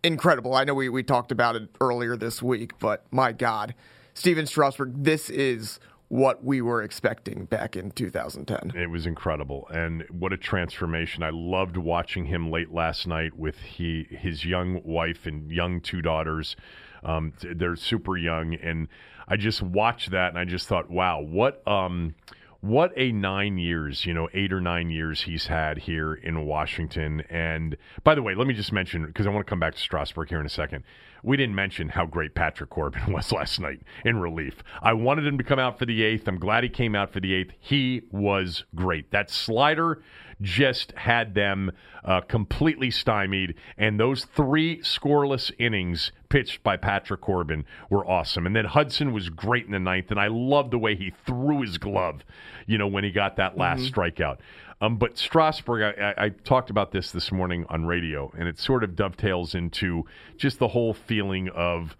[0.02, 0.54] incredible.
[0.54, 3.74] I know we, we talked about it earlier this week, but my God,
[4.18, 5.78] Stephen Strasburg, this is
[6.08, 8.72] what we were expecting back in 2010.
[8.74, 11.22] It was incredible, and what a transformation!
[11.22, 16.02] I loved watching him late last night with he his young wife and young two
[16.02, 16.56] daughters.
[17.04, 18.88] Um, they're super young, and
[19.28, 22.16] I just watched that, and I just thought, wow, what um,
[22.60, 27.22] what a nine years, you know, eight or nine years he's had here in Washington.
[27.30, 29.80] And by the way, let me just mention because I want to come back to
[29.80, 30.84] Strasburg here in a second
[31.22, 34.62] we didn't mention how great Patrick Corbin was last night in relief.
[34.82, 36.28] I wanted him to come out for the eighth.
[36.28, 37.52] I'm glad he came out for the eighth.
[37.58, 39.10] He was great.
[39.10, 40.02] That slider
[40.40, 41.72] just had them
[42.04, 48.46] uh, completely stymied, and those three scoreless innings pitched by Patrick Corbin were awesome.
[48.46, 51.62] And then Hudson was great in the ninth, and I loved the way he threw
[51.62, 52.24] his glove,
[52.66, 54.00] you know, when he got that last mm-hmm.
[54.00, 54.38] strikeout.
[54.80, 58.60] Um, but Strasburg, I, I, I, talked about this this morning on radio, and it
[58.60, 60.04] sort of dovetails into
[60.36, 61.96] just the whole feeling of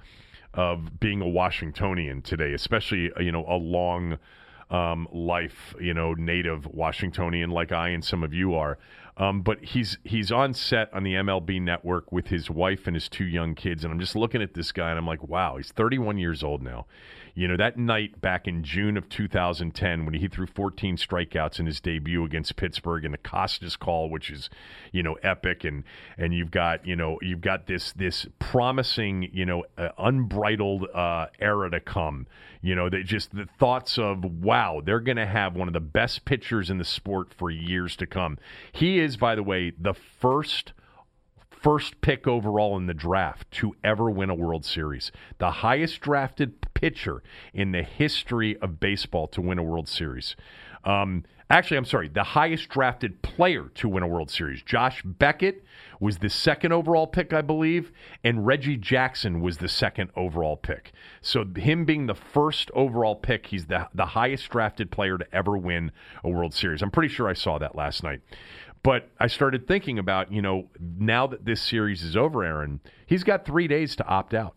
[0.54, 4.18] of being a Washingtonian today, especially uh, you know a long
[4.70, 8.78] um, life, you know, native Washingtonian like I and some of you are.
[9.16, 13.08] Um, but he's he's on set on the MLB network with his wife and his
[13.08, 15.72] two young kids, and I'm just looking at this guy and I'm like, wow, he's
[15.72, 16.86] 31 years old now.
[17.38, 21.66] You know, that night back in June of 2010 when he threw 14 strikeouts in
[21.66, 24.50] his debut against Pittsburgh and the Costas call, which is,
[24.90, 25.62] you know, epic.
[25.62, 25.84] And,
[26.16, 31.26] and you've got, you know, you've got this, this promising, you know, uh, unbridled uh,
[31.38, 32.26] era to come.
[32.60, 35.80] You know, they just the thoughts of, wow, they're going to have one of the
[35.80, 38.38] best pitchers in the sport for years to come.
[38.72, 40.72] He is, by the way, the first
[41.62, 45.12] first pick overall in the draft to ever win a World Series.
[45.38, 50.36] The highest drafted pitcher in the history of baseball to win a World Series.
[50.84, 54.62] Um, actually, I'm sorry, the highest drafted player to win a World Series.
[54.62, 55.64] Josh Beckett
[56.00, 57.90] was the second overall pick, I believe,
[58.22, 60.92] and Reggie Jackson was the second overall pick.
[61.20, 65.56] So him being the first overall pick, he's the the highest drafted player to ever
[65.56, 65.90] win
[66.22, 66.82] a World Series.
[66.82, 68.20] I'm pretty sure I saw that last night.
[68.82, 73.24] But I started thinking about, you know, now that this series is over, Aaron, he's
[73.24, 74.54] got three days to opt out.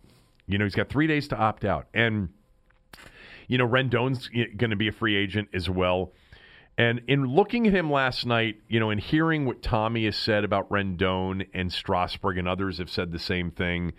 [0.47, 1.87] You know, he's got three days to opt out.
[1.93, 2.29] And,
[3.47, 6.11] you know, Rendon's going to be a free agent as well.
[6.77, 10.43] And in looking at him last night, you know, and hearing what Tommy has said
[10.43, 13.93] about Rendon and Strasburg and others have said the same thing,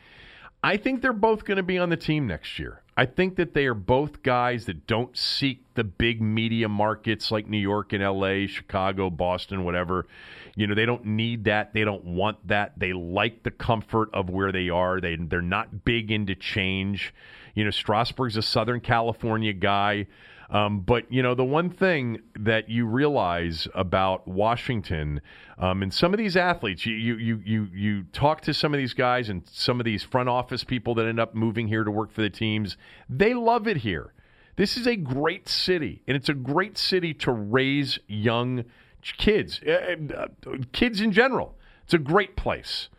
[0.63, 2.83] I think they're both going to be on the team next year.
[2.97, 7.49] I think that they are both guys that don't seek the big media markets like
[7.49, 10.07] New York and LA, Chicago, Boston, whatever.
[10.55, 11.73] You know, they don't need that.
[11.73, 12.79] They don't want that.
[12.79, 15.01] They like the comfort of where they are.
[15.01, 17.15] They they're not big into change.
[17.55, 20.07] You know, Strasburg's a Southern California guy.
[20.53, 25.23] Um, but you know, the one thing that you realize about Washington
[25.57, 28.93] um, and some of these athletes, you, you you you talk to some of these
[28.93, 32.13] guys and some of these front office people that end up moving here to work
[32.13, 32.77] for the teams.
[33.09, 34.13] They love it here.
[34.57, 38.65] This is a great city, and it's a great city to raise young
[39.01, 40.27] kids, uh, uh,
[40.73, 41.57] kids in general.
[41.85, 42.91] It's a great place.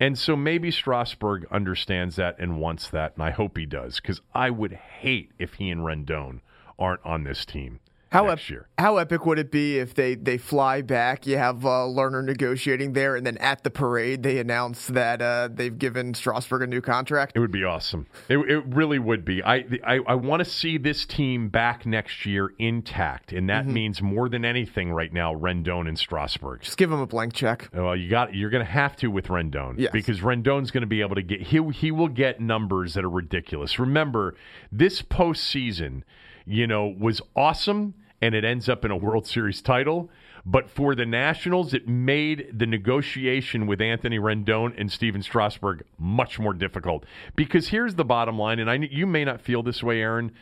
[0.00, 4.22] And so maybe Strasburg understands that and wants that, and I hope he does, because
[4.34, 6.40] I would hate if he and Rendon
[6.78, 7.80] aren't on this team
[8.14, 8.68] how ep- year.
[8.78, 11.26] How epic would it be if they, they fly back?
[11.26, 15.48] You have uh, Lerner negotiating there, and then at the parade they announce that uh,
[15.52, 17.32] they've given Strasburg a new contract.
[17.34, 18.06] It would be awesome.
[18.28, 19.42] It, it really would be.
[19.42, 23.74] I I, I want to see this team back next year intact, and that mm-hmm.
[23.74, 25.34] means more than anything right now.
[25.34, 26.62] Rendon and Strasburg.
[26.62, 27.68] Just give them a blank check.
[27.74, 29.90] Well, you got you're going to have to with Rendon yes.
[29.92, 33.10] because Rendon's going to be able to get he he will get numbers that are
[33.10, 33.78] ridiculous.
[33.80, 34.36] Remember
[34.70, 36.02] this postseason,
[36.46, 40.10] you know, was awesome and it ends up in a World Series title.
[40.46, 46.38] But for the Nationals, it made the negotiation with Anthony Rendon and Stephen Strasburg much
[46.38, 47.04] more difficult.
[47.34, 50.32] Because here's the bottom line, and I, you may not feel this way, Aaron.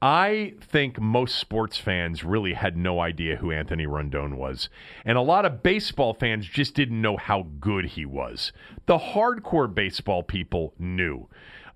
[0.00, 4.68] I think most sports fans really had no idea who Anthony Rendon was.
[5.04, 8.52] And a lot of baseball fans just didn't know how good he was.
[8.86, 11.28] The hardcore baseball people knew.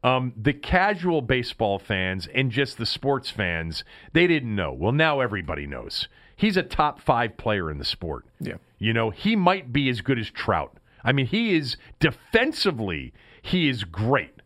[0.04, 4.72] Um, the casual baseball fans and just the sports fans, they didn't know.
[4.72, 6.08] Well, now everybody knows.
[6.34, 8.24] He's a top five player in the sport.
[8.40, 8.56] Yeah.
[8.78, 10.76] You know, he might be as good as Trout.
[11.04, 14.42] I mean, he is defensively, he is great.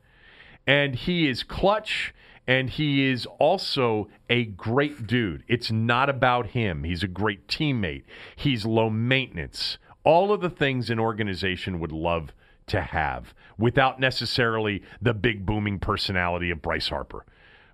[0.67, 2.13] And he is clutch
[2.47, 5.43] and he is also a great dude.
[5.49, 6.85] It's not about him.
[6.85, 8.05] He's a great teammate.
[8.35, 9.79] He's low maintenance.
[10.05, 12.33] All of the things an organization would love
[12.67, 17.25] to have without necessarily the big booming personality of Bryce Harper.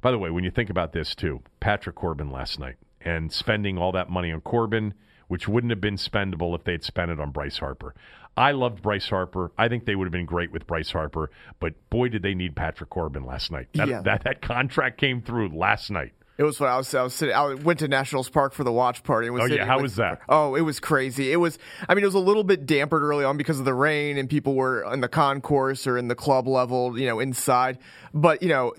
[0.00, 3.78] By the way, when you think about this too, Patrick Corbin last night and spending
[3.78, 4.94] all that money on Corbin,
[5.28, 7.94] which wouldn't have been spendable if they'd spent it on Bryce Harper.
[8.36, 9.52] I loved Bryce Harper.
[9.58, 12.56] I think they would have been great with Bryce Harper, but boy, did they need
[12.56, 13.68] Patrick Corbin last night.
[13.74, 14.02] That, yeah.
[14.02, 16.12] that, that contract came through last night.
[16.38, 17.34] It was what I was I was sitting.
[17.34, 19.26] I went to Nationals Park for the watch party.
[19.26, 20.22] And was oh yeah, how with, was that?
[20.28, 21.30] Oh, it was crazy.
[21.30, 21.58] It was.
[21.88, 24.28] I mean, it was a little bit dampered early on because of the rain, and
[24.30, 27.78] people were in the concourse or in the club level, you know, inside.
[28.14, 28.72] But you know,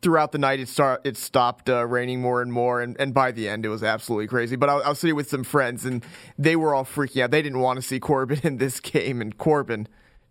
[0.00, 3.30] throughout the night, it start it stopped uh, raining more and more, and, and by
[3.30, 4.56] the end, it was absolutely crazy.
[4.56, 6.04] But I, I was sitting with some friends, and
[6.38, 7.30] they were all freaking out.
[7.30, 9.86] They didn't want to see Corbin in this game, and Corbin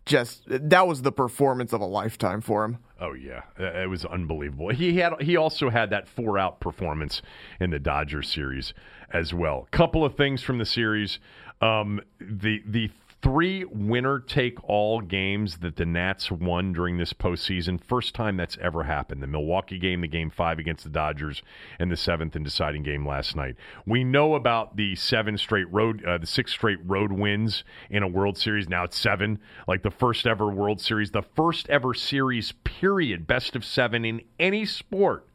[0.05, 2.77] just that was the performance of a lifetime for him.
[3.03, 4.69] Oh yeah, it was unbelievable.
[4.69, 7.21] He had he also had that four out performance
[7.59, 8.73] in the Dodgers series
[9.11, 9.67] as well.
[9.71, 11.19] Couple of things from the series.
[11.59, 12.89] Um, the the
[13.23, 17.81] three winner take all games that the Nats won during this postseason.
[17.81, 19.23] First time that's ever happened.
[19.23, 21.41] The Milwaukee game, the game five against the Dodgers,
[21.79, 23.55] and the seventh and deciding game last night.
[23.85, 28.07] We know about the seven straight road, uh, the six straight road wins in a
[28.09, 28.67] World Series.
[28.67, 33.55] Now it's seven, like the first ever World Series, the first ever series, period, best
[33.55, 35.25] of seven in any sport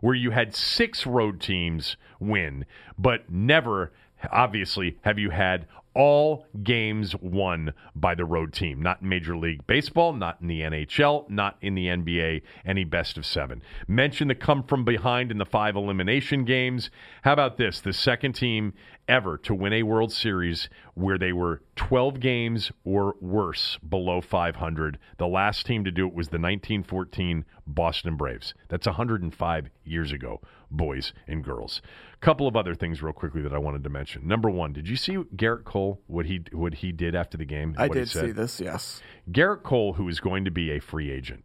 [0.00, 3.92] where you had six road teams win, but never
[4.30, 8.80] obviously have you had all games won by the road team.
[8.80, 13.18] Not in Major League Baseball, not in the NHL, not in the NBA, any best
[13.18, 13.62] of seven.
[13.86, 16.90] Mention the come from behind in the five elimination games.
[17.22, 17.80] How about this?
[17.80, 18.74] The second team
[19.08, 24.98] ever to win a World Series where they were 12 games or worse below 500.
[25.18, 28.54] The last team to do it was the 1914 Boston Braves.
[28.68, 31.82] That's 105 years ago, boys and girls.
[32.14, 34.26] A couple of other things, real quickly, that I wanted to mention.
[34.26, 37.74] Number one, did you see Gerrit Cole what he what he did after the game?
[37.78, 38.60] I did see this.
[38.60, 41.44] Yes, Gerrit Cole, who is going to be a free agent.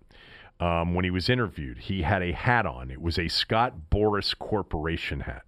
[0.59, 2.89] Um, when he was interviewed, he had a hat on.
[2.89, 5.43] It was a Scott Boras Corporation hat.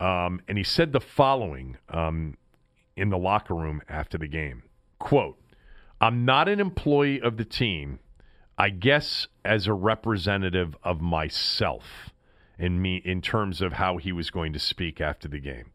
[0.00, 2.36] Um, and he said the following um,
[2.96, 4.62] in the locker room after the game.
[4.98, 5.36] Quote
[6.00, 7.98] i'm not an employee of the team.
[8.56, 12.10] I guess as a representative of myself
[12.58, 15.72] in me in terms of how he was going to speak after the game.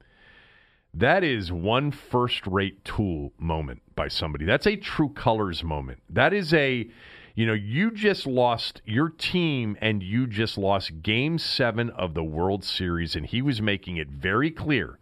[0.94, 4.46] That is one first rate tool moment by somebody.
[4.46, 6.02] That's a true colors moment.
[6.10, 6.88] That is a
[7.36, 12.24] you know, you just lost your team and you just lost game seven of the
[12.24, 14.98] World Series, and he was making it very clear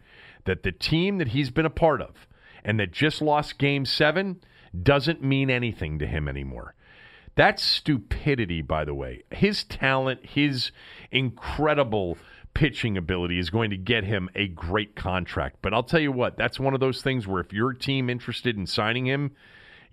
[0.45, 2.27] that the team that he's been a part of
[2.65, 4.41] and that just lost game seven
[4.81, 6.73] doesn't mean anything to him anymore.
[7.35, 9.23] That's stupidity, by the way.
[9.31, 10.71] His talent, his
[11.11, 12.17] incredible
[12.53, 15.57] pitching ability is going to get him a great contract.
[15.61, 18.55] But I'll tell you what, that's one of those things where if your team interested
[18.57, 19.31] in signing him,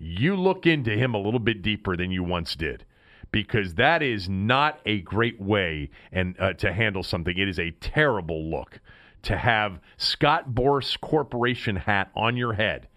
[0.01, 2.83] you look into him a little bit deeper than you once did
[3.31, 7.37] because that is not a great way and uh, to handle something.
[7.37, 8.79] It is a terrible look
[9.23, 12.87] to have Scott Boras Corporation hat on your head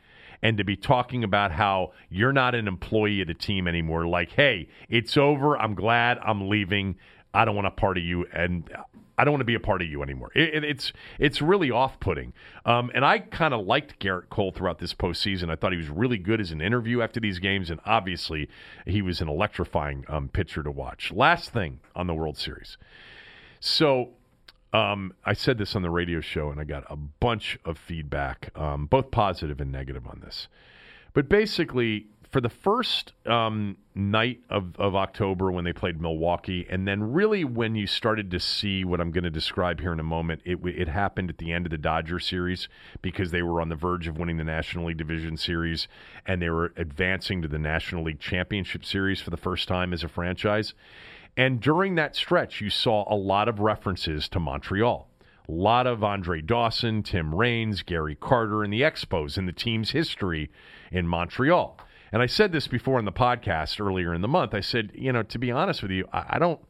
[0.42, 4.06] and to be talking about how you're not an employee of the team anymore.
[4.06, 5.58] Like, hey, it's over.
[5.58, 6.96] I'm glad I'm leaving.
[7.34, 8.70] I don't want to part of you, and
[9.16, 10.30] I don't want to be a part of you anymore.
[10.34, 12.32] It, it, it's it's really off putting.
[12.64, 15.50] Um, and I kind of liked Gerrit Cole throughout this postseason.
[15.50, 18.48] I thought he was really good as an interview after these games, and obviously
[18.86, 21.12] he was an electrifying um, pitcher to watch.
[21.12, 22.76] Last thing on the World Series.
[23.60, 24.10] So
[24.72, 28.50] um, I said this on the radio show, and I got a bunch of feedback,
[28.56, 30.48] um, both positive and negative on this.
[31.12, 36.84] But basically, for the first um, night of, of October when they played Milwaukee, and
[36.88, 40.02] then really when you started to see what I'm going to describe here in a
[40.02, 42.68] moment, it, it happened at the end of the Dodger series
[43.02, 45.86] because they were on the verge of winning the National League Division Series
[46.26, 50.02] and they were advancing to the National League Championship Series for the first time as
[50.02, 50.74] a franchise.
[51.36, 55.08] And during that stretch, you saw a lot of references to Montreal.
[55.48, 59.92] A lot of Andre Dawson, Tim Raines, Gary Carter, and the Expos in the team's
[59.92, 60.50] history
[60.90, 61.78] in Montreal.
[62.14, 64.54] And I said this before in the podcast earlier in the month.
[64.54, 66.60] I said, you know, to be honest with you, I, I don't.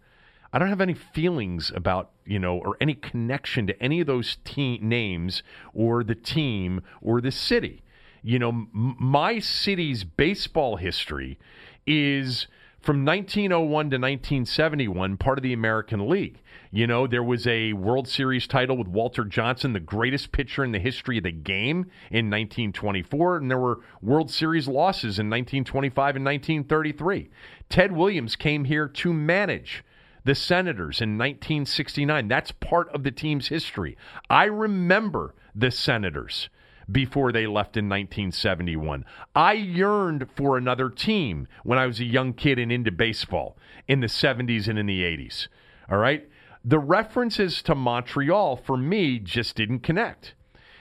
[0.55, 4.39] I don't have any feelings about, you know, or any connection to any of those
[4.45, 5.43] te- names
[5.75, 7.83] or the team or the city.
[8.23, 11.39] You know, m- my city's baseball history
[11.87, 12.47] is
[12.81, 16.41] from 1901 to 1971, part of the American League.
[16.75, 20.73] You know, there was a World Series title with Walter Johnson, the greatest pitcher in
[20.73, 26.17] the history of the game in 1924, and there were World Series losses in 1925
[26.17, 27.31] and 1933.
[27.69, 29.85] Ted Williams came here to manage
[30.25, 32.27] the Senators in 1969.
[32.27, 33.97] That's part of the team's history.
[34.29, 36.49] I remember the Senators
[36.91, 39.05] before they left in 1971.
[39.33, 43.57] I yearned for another team when I was a young kid and into baseball
[43.87, 45.47] in the 70s and in the 80s.
[45.89, 46.29] All right?
[46.65, 50.35] The references to Montreal for me just didn't connect.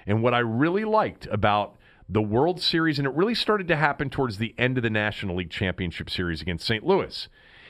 [0.07, 1.75] And what I really liked about
[2.07, 5.35] the World Series, and it really started to happen towards the end of the National
[5.35, 6.85] League Championship Series against St.
[6.85, 7.27] Louis,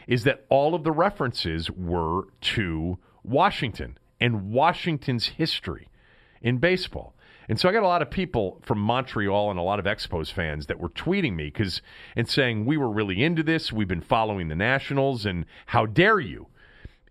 [0.08, 5.90] is that all of the references were to Washington and Washington's history
[6.42, 7.16] in baseball.
[7.50, 10.32] And so I got a lot of people from Montreal and a lot of Expos
[10.32, 11.82] fans that were tweeting me because
[12.16, 13.74] and saying we were really into this.
[13.74, 16.48] We've been following the Nationals, and how dare you?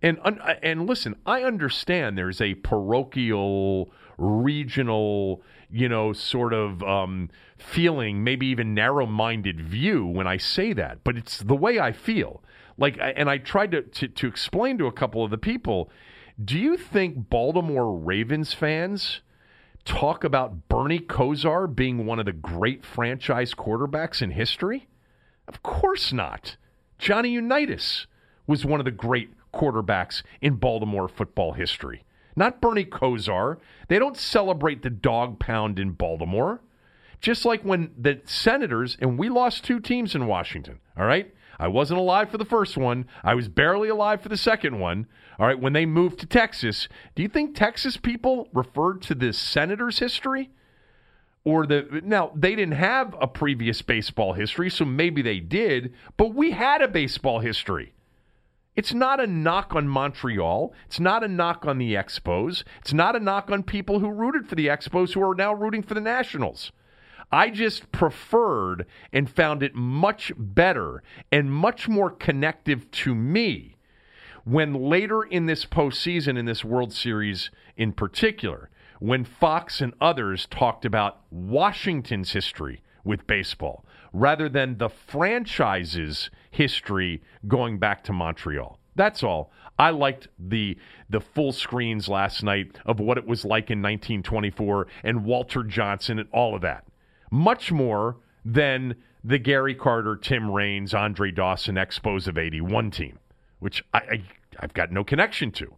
[0.03, 0.19] And
[0.63, 8.47] and listen, I understand there's a parochial, regional, you know, sort of um, feeling, maybe
[8.47, 12.43] even narrow-minded view when I say that, but it's the way I feel.
[12.77, 15.91] Like, and I tried to, to, to explain to a couple of the people.
[16.43, 19.21] Do you think Baltimore Ravens fans?
[19.85, 24.89] talk about Bernie Kosar being one of the great franchise quarterbacks in history?
[25.49, 26.57] Of course not.
[26.99, 28.07] Johnny Unitas
[28.47, 32.05] was one of the great quarterbacks in Baltimore football history.
[32.35, 33.59] Not Bernie Kosar.
[33.89, 36.61] They don't celebrate the dog pound in Baltimore.
[37.21, 41.33] Just like when the Senators, and we lost two teams in Washington, all right?
[41.59, 43.07] I wasn't alive for the first one.
[43.23, 45.07] I was barely alive for the second one.
[45.39, 49.33] All right, when they moved to Texas, do you think Texas people referred to the
[49.33, 50.51] Senators' history?
[51.45, 56.35] Or the now they didn't have a previous baseball history, so maybe they did, but
[56.35, 57.95] we had a baseball history.
[58.75, 60.73] It's not a knock on Montreal.
[60.87, 62.65] It's not a knock on the Expos.
[62.81, 65.83] It's not a knock on people who rooted for the Expos who are now rooting
[65.83, 66.73] for the Nationals.
[67.31, 73.77] I just preferred and found it much better and much more connective to me
[74.45, 80.47] when later in this postseason, in this World Series in particular, when Fox and others
[80.47, 88.79] talked about Washington's history with baseball rather than the franchise's history going back to Montreal.
[88.95, 89.51] That's all.
[89.79, 90.79] I liked the
[91.11, 96.21] the full screens last night of what it was like in 1924 and Walter Johnson
[96.21, 96.85] and all of that
[97.33, 98.95] much more than
[99.25, 103.19] the Gary Carter, Tim Raines, Andre Dawson Expos of 81 team,
[103.59, 104.23] which I, I,
[104.61, 105.75] I've got no connection to.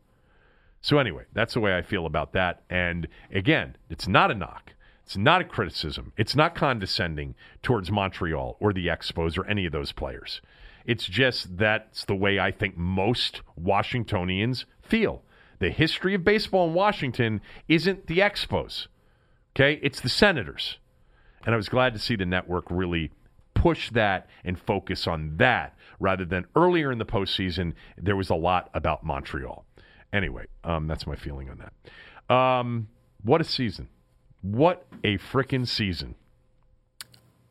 [0.80, 2.62] So, anyway, that's the way I feel about that.
[2.68, 4.72] And again, it's not a knock.
[5.04, 6.12] It's not a criticism.
[6.16, 10.40] It's not condescending towards Montreal or the Expos or any of those players.
[10.84, 15.22] It's just that's the way I think most Washingtonians feel.
[15.60, 18.88] The history of baseball in Washington isn't the Expos.
[19.54, 19.78] Okay?
[19.82, 20.78] It's the Senators.
[21.46, 23.10] And I was glad to see the network really
[23.54, 28.34] push that and focus on that rather than earlier in the postseason, there was a
[28.34, 29.64] lot about Montreal.
[30.12, 32.34] Anyway, um, that's my feeling on that.
[32.34, 32.88] Um,
[33.22, 33.88] what a season.
[34.42, 36.14] What a freaking season.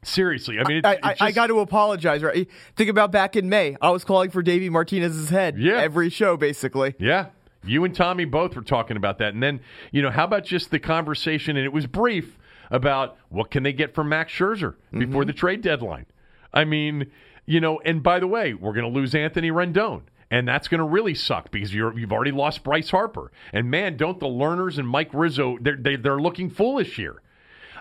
[0.04, 1.22] Seriously, I mean, I, I, just...
[1.22, 2.24] I, got to apologize.
[2.24, 2.48] Right?
[2.76, 3.78] Think about back in May.
[3.82, 5.58] I was calling for Davey Martinez's head.
[5.58, 5.82] Yeah.
[5.82, 6.96] every show basically.
[7.00, 7.28] Yeah,
[7.64, 10.72] you and Tommy both were talking about that, and then you know, how about just
[10.72, 11.58] the conversation?
[11.58, 12.38] And it was brief
[12.70, 15.28] about what can they get from Max Scherzer before mm-hmm.
[15.28, 16.06] the trade deadline.
[16.54, 17.12] I mean,
[17.46, 20.04] you know, and by the way, we're going to lose Anthony Rendon.
[20.32, 23.32] And that's going to really suck because you have already lost Bryce Harper.
[23.52, 26.96] And man, don't the Lerners and Mike Rizzo, they're, they, are they are looking foolish
[26.96, 27.22] here.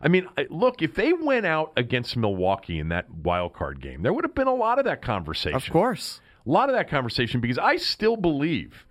[0.03, 4.13] I mean, look, if they went out against Milwaukee in that wild card game, there
[4.13, 5.55] would have been a lot of that conversation.
[5.55, 6.21] Of course.
[6.45, 8.85] A lot of that conversation because I still believe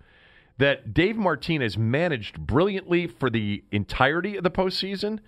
[0.56, 5.18] that Dave Martinez managed brilliantly for the entirety of the postseason.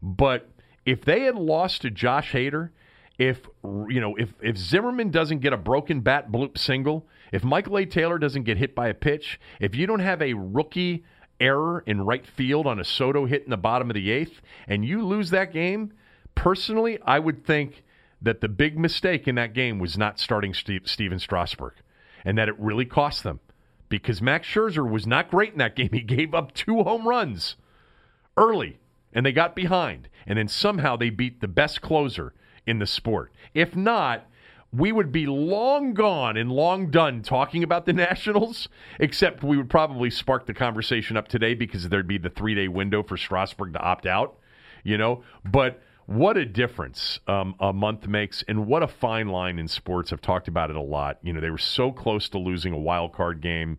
[0.00, 0.48] But
[0.86, 2.70] if they had lost to Josh Hader,
[3.18, 7.78] if you know, if if Zimmerman doesn't get a broken bat bloop single, if Michael
[7.78, 7.86] A.
[7.86, 11.04] Taylor doesn't get hit by a pitch, if you don't have a rookie
[11.40, 14.84] error in right field on a Soto hit in the bottom of the eighth, and
[14.84, 15.92] you lose that game,
[16.34, 17.82] personally, I would think
[18.20, 21.74] that the big mistake in that game was not starting Steve, Stephen Strasburg,
[22.24, 23.40] and that it really cost them
[23.88, 25.90] because Max Scherzer was not great in that game.
[25.92, 27.56] He gave up two home runs
[28.36, 28.78] early,
[29.12, 32.32] and they got behind, and then somehow they beat the best closer
[32.66, 33.32] in the sport.
[33.54, 34.26] If not,
[34.76, 38.68] we would be long gone and long done talking about the Nationals,
[39.00, 42.68] except we would probably spark the conversation up today because there'd be the three day
[42.68, 44.38] window for Strasburg to opt out,
[44.84, 45.22] you know?
[45.44, 50.12] But what a difference um, a month makes, and what a fine line in sports.
[50.12, 51.18] I've talked about it a lot.
[51.22, 53.78] You know, they were so close to losing a wild card game.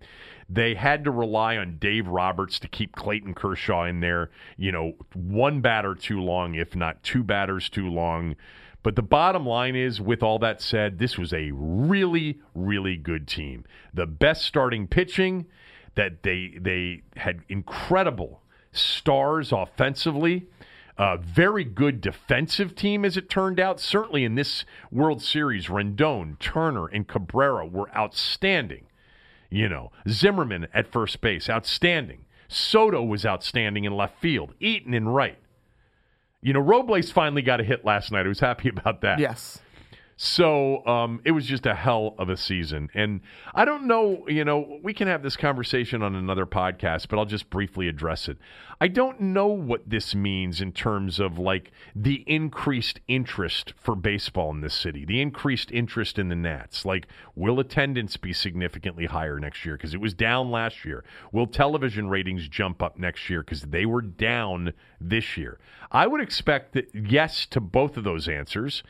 [0.49, 4.93] They had to rely on Dave Roberts to keep Clayton Kershaw in there, you know,
[5.13, 8.35] one batter too long, if not two batters too long.
[8.87, 13.27] But the bottom line is, with all that said, this was a really, really good
[13.27, 13.65] team.
[13.93, 15.47] The best starting pitching
[15.95, 20.47] that they they had incredible stars offensively.
[20.97, 23.81] A very good defensive team, as it turned out.
[23.81, 28.85] Certainly in this World Series, Rendon, Turner, and Cabrera were outstanding.
[29.49, 32.23] You know, Zimmerman at first base, outstanding.
[32.47, 34.53] Soto was outstanding in left field.
[34.61, 35.39] Eaton in right.
[36.47, 38.25] You know, Robles finally got a hit last night.
[38.25, 39.19] I was happy about that.
[39.19, 39.59] Yes.
[40.19, 42.89] So um, it was just a hell of a season.
[42.95, 43.21] And
[43.53, 47.25] I don't know, you know, we can have this conversation on another podcast, but I'll
[47.25, 48.39] just briefly address it.
[48.81, 54.49] I don't know what this means in terms of like the increased interest for baseball
[54.49, 56.83] in this city, the increased interest in the Nats.
[56.83, 61.03] Like, will attendance be significantly higher next year because it was down last year?
[61.31, 65.59] Will television ratings jump up next year because they were down this year?
[65.91, 68.81] I would expect that yes to both of those answers.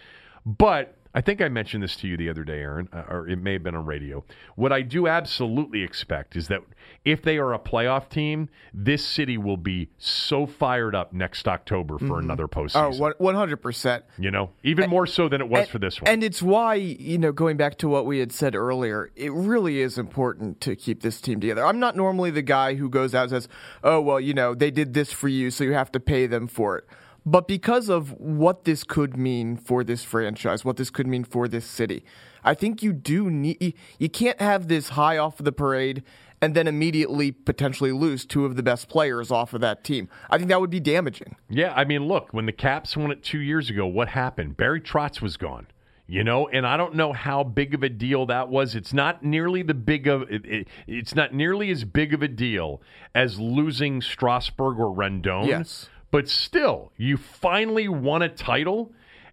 [0.45, 3.37] But I think I mentioned this to you the other day, Aaron, uh, or it
[3.41, 4.23] may have been on radio.
[4.53, 6.61] What I do absolutely expect is that
[7.05, 11.97] if they are a playoff team, this city will be so fired up next October
[11.97, 12.19] for mm-hmm.
[12.19, 13.01] another postseason.
[13.19, 14.03] Oh, 100%.
[14.19, 16.07] You know, even and, more so than it was and, for this one.
[16.07, 19.81] And it's why, you know, going back to what we had said earlier, it really
[19.81, 21.65] is important to keep this team together.
[21.65, 23.47] I'm not normally the guy who goes out and says,
[23.83, 26.47] oh, well, you know, they did this for you, so you have to pay them
[26.47, 26.87] for it.
[27.27, 31.49] But because of what this could mean for this franchise, what this could mean for
[31.49, 32.05] this city,
[32.41, 36.03] I think you do need, you can't have this high off of the parade
[36.41, 40.07] and then immediately potentially lose two of the best players off of that team.
[40.29, 41.35] I think that would be damaging.
[41.49, 44.55] Yeah, I mean, look, when the Caps won it two years ago, what happened?
[44.55, 45.67] Barry Trotz was gone.
[46.09, 48.73] You know, and I don't know how big of a deal that was.
[48.73, 52.29] It's not nearly the big of it, it, it's not nearly as big of a
[52.29, 52.81] deal
[53.13, 55.45] as losing Strasburg or Rendon.
[55.45, 58.91] Yes but still, you finally won a title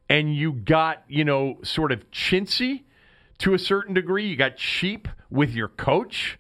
[0.09, 2.83] and you got, you know, sort of chintzy
[3.39, 4.27] to a certain degree.
[4.27, 6.39] You got cheap with your coach.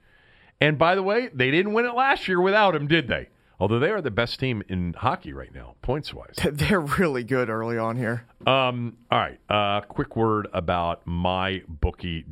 [0.60, 3.28] And by the way, they didn't win it last year without him, did they?
[3.60, 6.34] Although they are the best team in hockey right now, points wise.
[6.52, 8.24] They're really good early on here.
[8.46, 9.38] Um, all right.
[9.48, 12.24] Uh, quick word about mybookie.ag.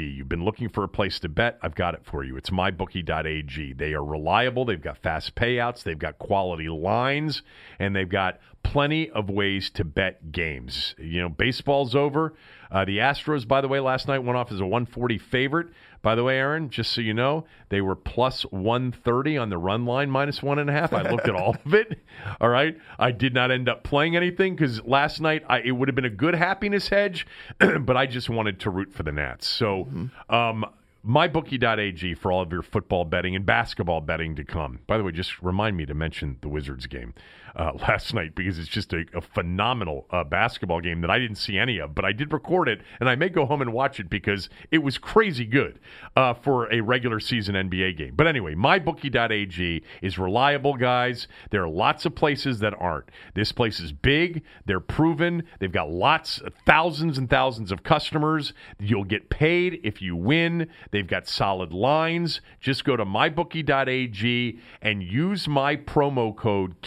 [0.00, 1.58] You've been looking for a place to bet.
[1.60, 2.36] I've got it for you.
[2.36, 3.72] It's mybookie.ag.
[3.72, 4.64] They are reliable.
[4.64, 5.82] They've got fast payouts.
[5.82, 7.42] They've got quality lines,
[7.78, 10.94] and they've got plenty of ways to bet games.
[10.98, 12.34] You know, baseball's over.
[12.70, 15.68] Uh, the Astros, by the way, last night went off as a 140 favorite.
[16.02, 19.84] By the way, Aaron, just so you know, they were plus 130 on the run
[19.84, 20.92] line, minus one and a half.
[20.92, 22.00] I looked at all of it.
[22.40, 22.76] All right.
[22.98, 26.04] I did not end up playing anything because last night I, it would have been
[26.04, 27.26] a good happiness hedge,
[27.58, 29.46] but I just wanted to root for the Nats.
[29.46, 30.34] So, mm-hmm.
[30.34, 30.64] um,
[31.06, 34.80] mybookie.ag for all of your football betting and basketball betting to come.
[34.86, 37.14] By the way, just remind me to mention the Wizards game.
[37.58, 41.36] Uh, last night because it's just a, a phenomenal uh, basketball game that I didn't
[41.36, 44.00] see any of, but I did record it, and I may go home and watch
[44.00, 45.78] it because it was crazy good
[46.16, 48.14] uh, for a regular season NBA game.
[48.14, 51.26] But anyway, mybookie.ag is reliable, guys.
[51.50, 53.10] There are lots of places that aren't.
[53.34, 54.42] This place is big.
[54.66, 55.44] They're proven.
[55.58, 58.52] They've got lots, thousands and thousands of customers.
[58.78, 60.68] You'll get paid if you win.
[60.90, 62.40] They've got solid lines.
[62.60, 66.80] Just go to mybookie.ag and use my promo code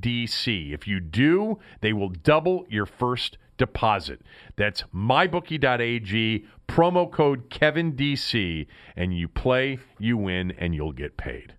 [0.00, 0.72] KevinDC.
[0.72, 4.22] If you do, they will double your first deposit.
[4.56, 11.54] That's mybookie.ag, promo code KevinDC, and you play, you win, and you'll get paid.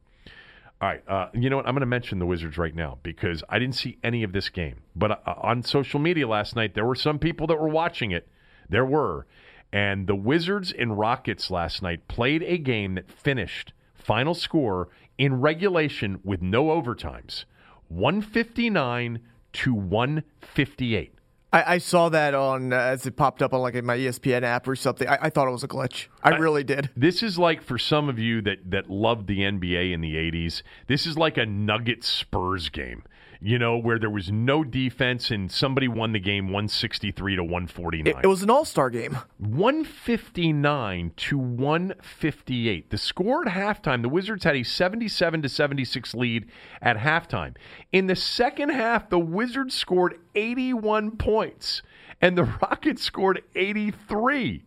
[0.82, 1.68] All right, uh, you know what?
[1.68, 4.50] I'm going to mention the Wizards right now because I didn't see any of this
[4.50, 4.78] game.
[4.96, 8.28] But uh, on social media last night, there were some people that were watching it.
[8.68, 9.28] There were.
[9.72, 14.90] And the Wizards and Rockets last night played a game that finished final score
[15.20, 17.46] in regulation with no overtimes
[17.92, 19.20] 159
[19.54, 21.16] to 158.
[21.54, 24.68] I, I saw that on uh, as it popped up on like my ESPN app
[24.68, 25.08] or something.
[25.08, 26.08] I, I thought it was a glitch.
[26.24, 26.90] I, I really did.
[26.96, 30.62] This is like for some of you that that loved the NBA in the '80s.
[30.88, 33.04] This is like a Nugget Spurs game
[33.42, 38.08] you know, where there was no defense and somebody won the game 163 to 149.
[38.08, 39.18] It, it was an all star game.
[39.40, 42.90] 159 to 158.
[42.92, 46.46] The score at halftime, the Wizards had a 77 to 76 lead
[46.82, 47.56] at halftime.
[47.92, 51.82] In the second half, the Wizards scored 81 points
[52.22, 54.64] and the Rockets scored 83.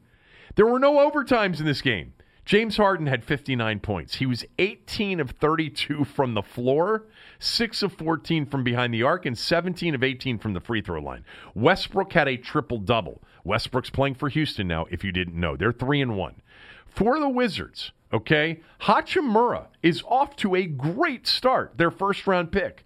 [0.56, 2.12] There were no overtimes in this game.
[2.44, 4.16] James Harden had 59 points.
[4.16, 7.04] He was 18 of 32 from the floor,
[7.38, 11.00] 6 of 14 from behind the arc, and 17 of 18 from the free throw
[11.00, 11.24] line.
[11.54, 13.22] Westbrook had a triple double.
[13.44, 15.56] Westbrook's playing for Houston now, if you didn't know.
[15.56, 16.42] They're 3 and 1.
[16.86, 22.84] For the Wizards, okay, Hachimura is off to a great start, their first round pick.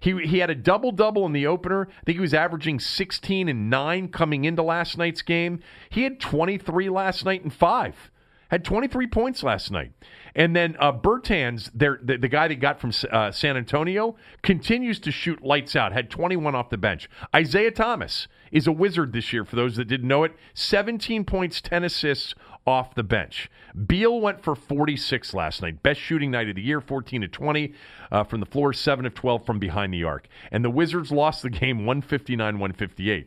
[0.00, 1.88] He, he had a double double in the opener.
[1.90, 5.60] I think he was averaging 16 and 9 coming into last night's game.
[5.88, 8.10] He had 23 last night and 5
[8.48, 9.92] had 23 points last night.
[10.36, 15.10] And then uh, Bertans, the, the guy they got from uh, San Antonio, continues to
[15.10, 17.08] shoot lights out, had 21 off the bench.
[17.34, 20.36] Isaiah Thomas is a wizard this year, for those that didn't know it.
[20.52, 22.34] 17 points, 10 assists
[22.66, 23.50] off the bench.
[23.86, 25.82] Beal went for 46 last night.
[25.82, 27.72] Best shooting night of the year, 14 to 20
[28.12, 30.28] uh, from the floor, 7 of 12 from behind the arc.
[30.52, 33.26] And the Wizards lost the game 159 158.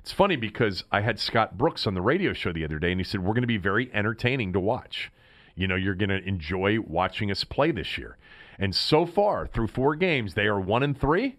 [0.00, 3.00] It's funny because I had Scott Brooks on the radio show the other day, and
[3.00, 5.10] he said, We're going to be very entertaining to watch.
[5.54, 8.16] You know, you're going to enjoy watching us play this year.
[8.58, 11.36] And so far, through four games, they are one and three,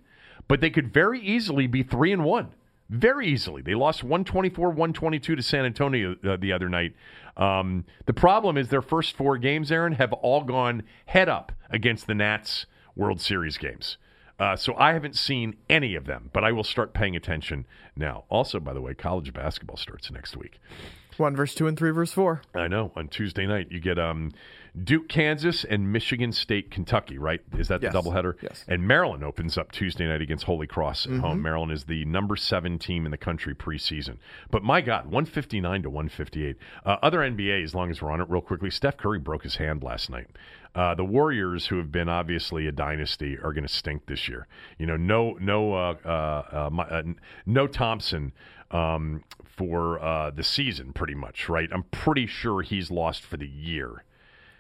[0.48, 2.54] but they could very easily be three and one.
[2.90, 3.62] Very easily.
[3.62, 6.94] They lost 124 122 to San Antonio uh, the other night.
[7.38, 12.08] Um, the problem is their first four games, Aaron, have all gone head up against
[12.08, 13.98] the Nats World Series games.
[14.38, 18.26] Uh, so I haven't seen any of them, but I will start paying attention now.
[18.30, 20.60] Also, by the way, college basketball starts next week.
[21.18, 22.42] One verse two and three verse four.
[22.54, 22.92] I know.
[22.96, 24.32] On Tuesday night, you get um,
[24.82, 27.18] Duke, Kansas, and Michigan State, Kentucky.
[27.18, 27.42] Right?
[27.58, 27.94] Is that yes.
[27.94, 28.36] the doubleheader?
[28.42, 28.66] Yes.
[28.68, 31.22] And Maryland opens up Tuesday night against Holy Cross at mm-hmm.
[31.22, 31.42] home.
[31.42, 34.18] Maryland is the number seven team in the country preseason.
[34.50, 36.58] But my God, one fifty nine to one fifty eight.
[36.86, 38.72] Uh, other NBA, as long as we're on it, real quickly.
[38.72, 40.28] Steph Curry broke his hand last night.
[40.76, 44.48] Uh, the Warriors, who have been obviously a dynasty, are going to stink this year.
[44.80, 47.04] You know, no, no, uh, uh, uh, uh
[47.46, 48.34] no Thompson
[48.72, 51.70] um, for uh, the season, pretty much, right?
[51.72, 54.04] I'm pretty sure he's lost for the year.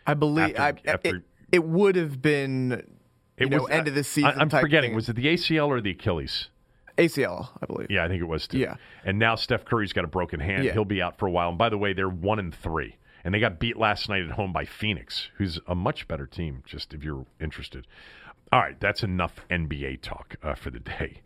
[0.06, 2.84] I believe after, I, after, it, it, would have been
[3.40, 4.32] know, was, end of the season.
[4.38, 4.92] I, am forgetting.
[4.92, 4.96] Thing.
[4.96, 6.50] Was it the ACL or the Achilles?
[6.98, 7.90] ACL, I believe.
[7.90, 8.60] Yeah, I think it was too.
[8.60, 8.76] Yeah.
[9.04, 10.64] And now Steph Curry's got a broken hand.
[10.64, 10.74] Yeah.
[10.74, 11.50] He'll be out for a while.
[11.50, 12.98] And by the way, they're one and three.
[13.24, 16.62] And they got beat last night at home by Phoenix, who's a much better team,
[16.66, 17.88] just if you're interested.
[18.52, 21.22] All right, that's enough NBA talk uh, for the day.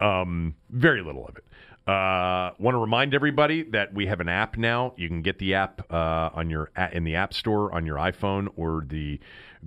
[0.00, 1.44] Um, very little of it.
[1.86, 4.94] Uh, Want to remind everybody that we have an app now.
[4.96, 8.48] You can get the app uh, on your in the App Store on your iPhone
[8.56, 9.18] or the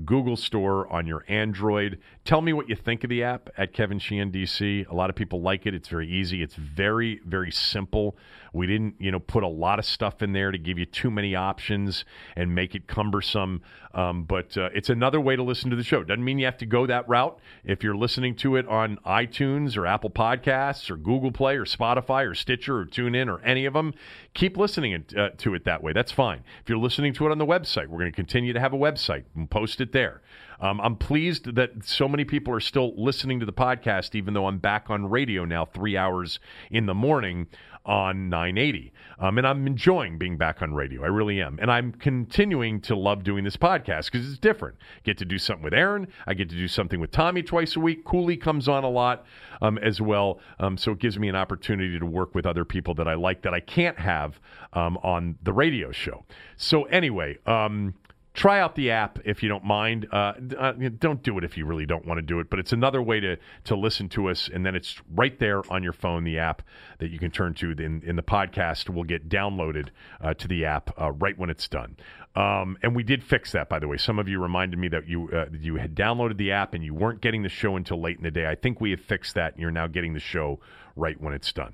[0.05, 1.99] Google Store on your Android.
[2.23, 4.87] Tell me what you think of the app at Kevin Sheehan DC.
[4.89, 5.73] A lot of people like it.
[5.73, 6.41] It's very easy.
[6.41, 8.15] It's very very simple.
[8.55, 11.11] We didn't you know put a lot of stuff in there to give you too
[11.11, 13.61] many options and make it cumbersome.
[13.93, 16.03] Um, but uh, it's another way to listen to the show.
[16.03, 17.39] Doesn't mean you have to go that route.
[17.63, 22.29] If you're listening to it on iTunes or Apple Podcasts or Google Play or Spotify
[22.29, 23.93] or Stitcher or TuneIn or any of them,
[24.33, 25.93] keep listening uh, to it that way.
[25.93, 26.43] That's fine.
[26.61, 28.77] If you're listening to it on the website, we're going to continue to have a
[28.77, 30.21] website and post it there.
[30.59, 34.47] Um, I'm pleased that so many people are still listening to the podcast, even though
[34.47, 36.39] I'm back on radio now, three hours
[36.71, 37.47] in the morning
[37.85, 38.91] on 980.
[39.19, 41.03] Um, and I'm enjoying being back on radio.
[41.03, 41.57] I really am.
[41.61, 44.75] And I'm continuing to love doing this podcast because it's different.
[45.03, 46.07] Get to do something with Aaron.
[46.27, 48.03] I get to do something with Tommy twice a week.
[48.03, 49.25] Cooley comes on a lot
[49.61, 50.39] um, as well.
[50.59, 53.41] Um, so it gives me an opportunity to work with other people that I like
[53.43, 54.39] that I can't have
[54.73, 56.25] um, on the radio show.
[56.57, 57.93] So, anyway, um,
[58.35, 60.07] try out the app if you don't mind.
[60.11, 62.73] Uh, uh, don't do it if you really don't want to do it, but it's
[62.73, 66.23] another way to to listen to us, and then it's right there on your phone.
[66.23, 66.61] The app
[66.99, 69.89] that you can turn to in in the podcast will get downloaded
[70.21, 71.95] uh, to the app uh, right when it's done.
[72.35, 73.97] Um, and we did fix that, by the way.
[73.97, 76.93] Some of you reminded me that you uh, you had downloaded the app and you
[76.93, 78.45] weren't getting the show until late in the day.
[78.45, 80.59] I think we have fixed that, and you're now getting the show
[80.95, 81.73] right when it's done.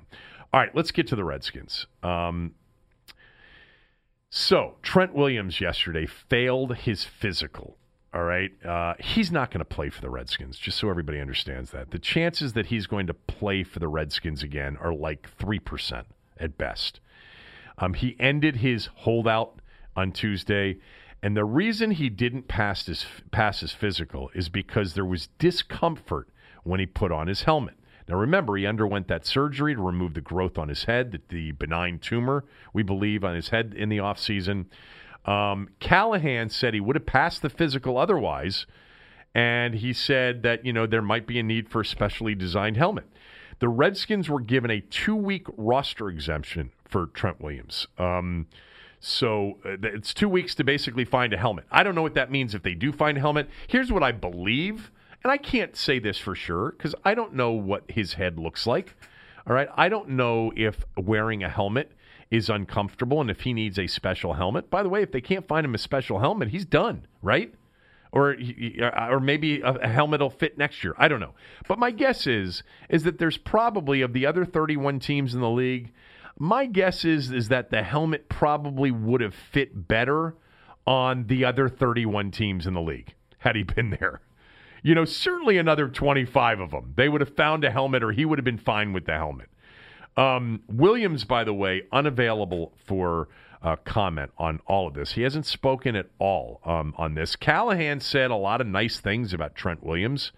[0.52, 1.86] All right, let's get to the Redskins.
[2.02, 2.54] Um,
[4.34, 7.76] so, Trent Williams yesterday failed his physical.
[8.14, 8.50] All right.
[8.64, 11.90] Uh, he's not going to play for the Redskins, just so everybody understands that.
[11.90, 16.04] The chances that he's going to play for the Redskins again are like 3%
[16.38, 17.00] at best.
[17.76, 19.60] Um, he ended his holdout
[19.94, 20.78] on Tuesday.
[21.22, 26.30] And the reason he didn't pass his, pass his physical is because there was discomfort
[26.64, 27.74] when he put on his helmet.
[28.12, 31.98] Now, remember, he underwent that surgery to remove the growth on his head, the, benign
[31.98, 32.44] tumor,
[32.74, 34.66] we believe, on his head in the offseason.
[35.24, 38.66] Um, Callahan said he would have passed the physical otherwise,
[39.34, 42.76] and he said that, you know, there might be a need for a specially designed
[42.76, 43.06] helmet.
[43.60, 47.86] The Redskins were given a two week roster exemption for Trent Williams.
[47.96, 48.46] Um,
[49.00, 51.64] so uh, it's two weeks to basically find a helmet.
[51.70, 53.48] I don't know what that means if they do find a helmet.
[53.68, 54.90] Here's what I believe
[55.22, 58.66] and I can't say this for sure because I don't know what his head looks
[58.66, 58.94] like.
[59.46, 59.68] All right.
[59.76, 61.92] I don't know if wearing a helmet
[62.30, 64.70] is uncomfortable and if he needs a special helmet.
[64.70, 67.52] By the way, if they can't find him a special helmet, he's done, right?
[68.12, 70.94] Or, uh, or maybe a helmet will fit next year.
[70.98, 71.34] I don't know.
[71.66, 75.50] But my guess is is that there's probably of the other 31 teams in the
[75.50, 75.92] league,
[76.38, 80.34] my guess is is that the helmet probably would have fit better
[80.86, 84.20] on the other 31 teams in the league had he been there
[84.82, 86.94] you know, certainly another 25 of them.
[86.96, 89.48] They would have found a helmet or he would have been fine with the helmet.
[90.16, 93.28] Um, Williams, by the way, unavailable for
[93.62, 95.12] uh, comment on all of this.
[95.12, 97.36] He hasn't spoken at all um, on this.
[97.36, 100.32] Callahan said a lot of nice things about Trent Williams.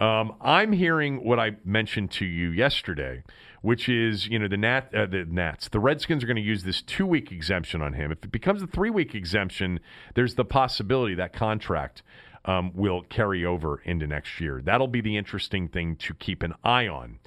[0.00, 3.24] Um, I'm hearing what I mentioned to you yesterday,
[3.62, 6.62] which is you know the Nat uh, the Nats the Redskins are going to use
[6.62, 8.12] this two week exemption on him.
[8.12, 9.80] If it becomes a three week exemption,
[10.14, 12.02] there's the possibility that contract
[12.48, 14.62] um, will carry over into next year.
[14.64, 17.18] That'll be the interesting thing to keep an eye on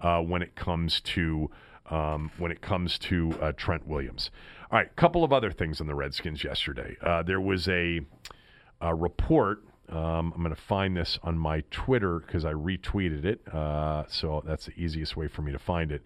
[0.00, 1.50] uh, when it comes to
[1.90, 4.30] um, when it comes to uh, Trent Williams.
[4.70, 6.96] All right, couple of other things on the Redskins yesterday.
[7.02, 8.02] Uh, there was a,
[8.80, 9.64] a report.
[9.88, 13.40] Um, I'm going to find this on my Twitter because I retweeted it.
[13.48, 16.02] Uh, so that's the easiest way for me to find it.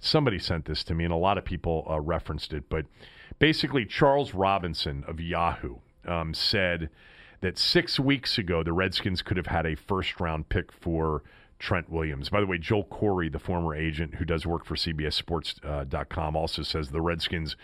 [0.00, 2.68] Somebody sent this to me, and a lot of people uh, referenced it.
[2.68, 2.86] But
[3.38, 6.90] basically, Charles Robinson of Yahoo um, said
[7.42, 11.22] that six weeks ago the Redskins could have had a first round pick for
[11.58, 12.28] Trent Williams.
[12.28, 16.62] By the way, Joel Corry, the former agent who does work for CBSSports.com, uh, also
[16.62, 17.56] says the Redskins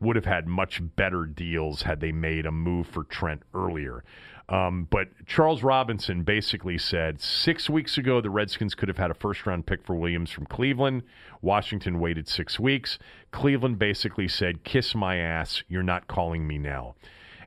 [0.00, 4.04] would have had much better deals had they made a move for Trent earlier.
[4.48, 9.14] Um, but Charles Robinson basically said six weeks ago the Redskins could have had a
[9.14, 11.02] first round pick for Williams from Cleveland.
[11.40, 12.98] Washington waited six weeks.
[13.30, 16.96] Cleveland basically said, Kiss my ass, you're not calling me now.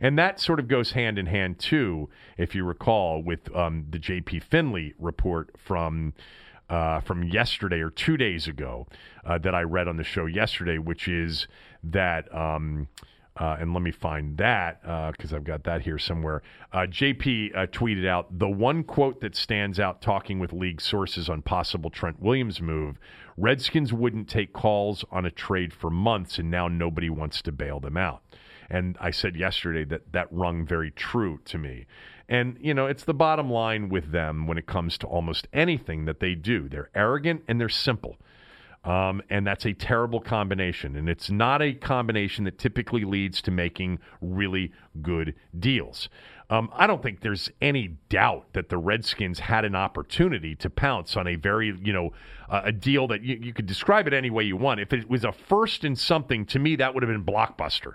[0.03, 3.97] And that sort of goes hand in hand, too, if you recall, with um, the
[3.97, 4.41] J.P.
[4.41, 6.13] Finlay report from.
[6.69, 8.87] Uh, from yesterday or two days ago
[9.25, 11.45] uh, that I read on the show yesterday, which is
[11.83, 12.87] that, um,
[13.37, 14.81] uh, and let me find that
[15.11, 16.41] because uh, I've got that here somewhere.
[16.71, 21.29] Uh, JP uh, tweeted out the one quote that stands out talking with league sources
[21.29, 22.97] on possible Trent Williams move
[23.37, 27.79] Redskins wouldn't take calls on a trade for months, and now nobody wants to bail
[27.79, 28.21] them out.
[28.69, 31.85] And I said yesterday that that rung very true to me.
[32.29, 36.05] And, you know, it's the bottom line with them when it comes to almost anything
[36.05, 36.69] that they do.
[36.69, 38.17] They're arrogant and they're simple.
[38.83, 40.95] Um, and that's a terrible combination.
[40.97, 46.09] And it's not a combination that typically leads to making really good deals.
[46.53, 51.17] Um, I don't think there's any doubt that the Redskins had an opportunity to pounce
[51.17, 52.13] on a very, you know,
[52.47, 54.79] uh, a deal that you, you could describe it any way you want.
[54.79, 57.93] If it was a first in something, to me, that would have been blockbuster.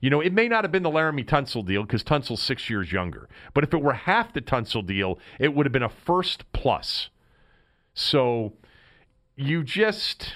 [0.00, 2.90] You know, it may not have been the Laremy Tunsil deal because Tunsil's six years
[2.90, 3.28] younger.
[3.54, 7.10] But if it were half the Tunsil deal, it would have been a first plus.
[7.94, 8.54] So
[9.36, 10.34] you just.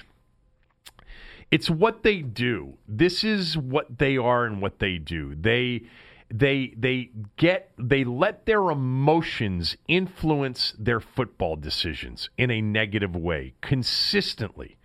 [1.51, 2.77] It's what they do.
[2.87, 5.35] This is what they are and what they do.
[5.35, 5.83] They
[6.29, 13.53] they they get they let their emotions influence their football decisions in a negative way
[13.61, 14.77] consistently.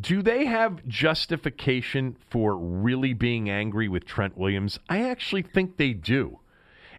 [0.00, 4.78] Do they have justification for really being angry with Trent Williams?
[4.88, 6.40] I actually think they do.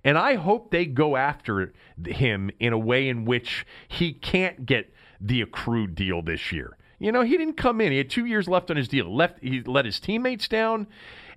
[0.05, 1.74] And I hope they go after
[2.05, 6.78] him in a way in which he can't get the accrued deal this year.
[6.99, 7.91] You know, he didn't come in.
[7.91, 9.13] He had two years left on his deal.
[9.13, 10.88] Left he let his teammates down.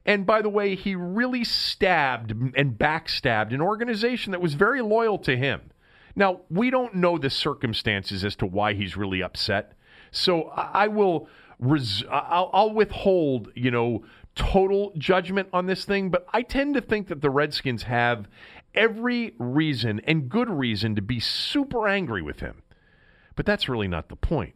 [0.09, 5.19] And by the way, he really stabbed and backstabbed an organization that was very loyal
[5.19, 5.71] to him.
[6.17, 9.75] Now, we don't know the circumstances as to why he's really upset.
[10.11, 11.29] So I will
[11.59, 14.03] res- I'll, I'll withhold, you know,
[14.35, 18.29] total judgment on this thing, but I tend to think that the Redskins have
[18.75, 22.63] every reason and good reason to be super angry with him.
[23.37, 24.55] But that's really not the point.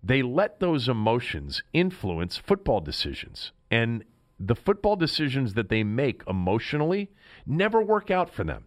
[0.00, 3.50] They let those emotions influence football decisions.
[3.68, 4.04] And
[4.38, 7.10] the football decisions that they make emotionally
[7.46, 8.64] never work out for them.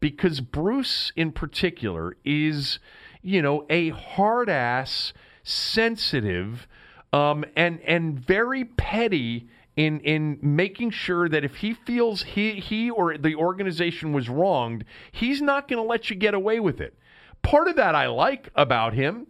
[0.00, 2.78] Because Bruce, in particular, is,
[3.22, 6.66] you know, a hard ass, sensitive,
[7.12, 12.90] um, and and very petty in in making sure that if he feels he he
[12.90, 16.98] or the organization was wronged, he's not going to let you get away with it.
[17.42, 19.26] Part of that I like about him.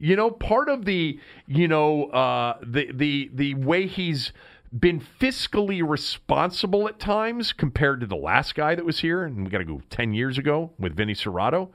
[0.00, 4.32] You know, part of the you know uh, the the the way he's
[4.76, 9.50] been fiscally responsible at times compared to the last guy that was here, and we
[9.50, 11.70] got to go 10 years ago with Vinny Cerrato.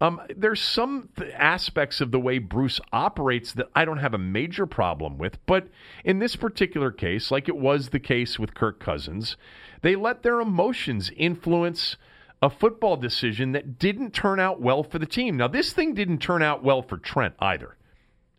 [0.00, 4.18] Um, there's some th- aspects of the way Bruce operates that I don't have a
[4.18, 5.66] major problem with, but
[6.04, 9.36] in this particular case, like it was the case with Kirk Cousins,
[9.82, 11.96] they let their emotions influence
[12.40, 15.36] a football decision that didn't turn out well for the team.
[15.36, 17.76] Now, this thing didn't turn out well for Trent either.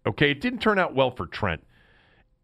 [0.06, 1.62] Okay, it didn't turn out well for Trent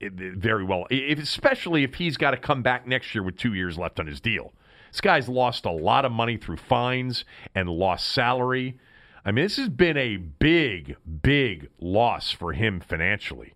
[0.01, 3.99] very well, especially if he's got to come back next year with two years left
[3.99, 4.53] on his deal.
[4.91, 8.77] This guy's lost a lot of money through fines and lost salary.
[9.25, 13.53] I mean, this has been a big, big loss for him financially.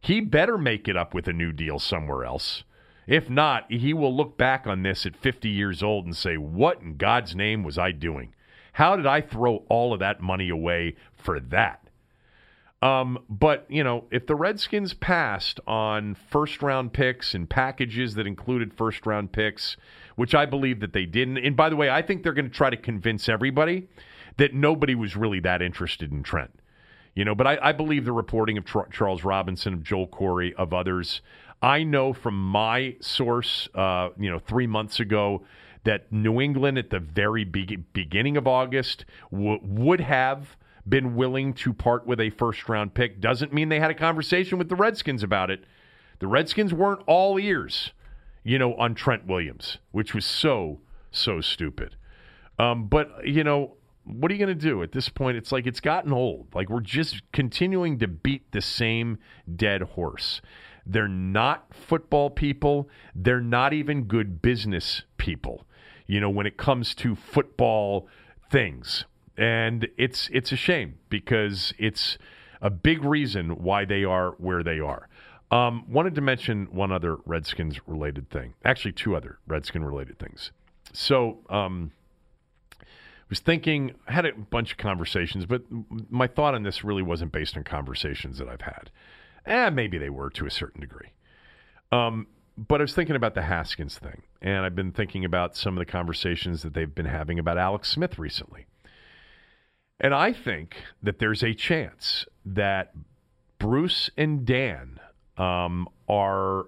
[0.00, 2.64] He better make it up with a new deal somewhere else.
[3.06, 6.80] If not, he will look back on this at 50 years old and say, What
[6.80, 8.34] in God's name was I doing?
[8.74, 11.83] How did I throw all of that money away for that?
[12.82, 18.26] Um, but, you know, if the Redskins passed on first round picks and packages that
[18.26, 19.76] included first round picks,
[20.16, 22.54] which I believe that they didn't, and by the way, I think they're going to
[22.54, 23.88] try to convince everybody
[24.36, 26.50] that nobody was really that interested in Trent.
[27.14, 30.52] You know, but I, I believe the reporting of Tra- Charles Robinson, of Joel Corry,
[30.54, 31.22] of others.
[31.62, 35.44] I know from my source, uh, you know, three months ago,
[35.84, 40.56] that New England at the very be- beginning of August w- would have
[40.88, 44.58] been willing to part with a first round pick doesn't mean they had a conversation
[44.58, 45.64] with the Redskins about it.
[46.18, 47.92] The Redskins weren't all ears,
[48.42, 50.80] you know, on Trent Williams, which was so,
[51.10, 51.96] so stupid.
[52.58, 55.36] Um, but, you know, what are you going to do at this point?
[55.36, 56.54] It's like it's gotten old.
[56.54, 59.18] Like we're just continuing to beat the same
[59.56, 60.40] dead horse.
[60.86, 62.88] They're not football people.
[63.14, 65.66] They're not even good business people,
[66.06, 68.06] you know, when it comes to football
[68.50, 69.06] things
[69.36, 72.18] and it's it's a shame because it's
[72.60, 75.08] a big reason why they are where they are.
[75.50, 80.50] Um, wanted to mention one other Redskins related thing, actually two other Redskin related things.
[80.92, 81.92] So, um,
[83.28, 85.62] was thinking, I had a bunch of conversations, but
[86.10, 88.90] my thought on this really wasn't based on conversations that I've had.
[89.46, 91.12] Eh, maybe they were to a certain degree.
[91.92, 92.26] Um,
[92.56, 95.84] but I was thinking about the Haskins thing, and I've been thinking about some of
[95.84, 98.66] the conversations that they've been having about Alex Smith recently.
[100.04, 102.92] And I think that there's a chance that
[103.58, 105.00] Bruce and Dan
[105.38, 106.66] um, are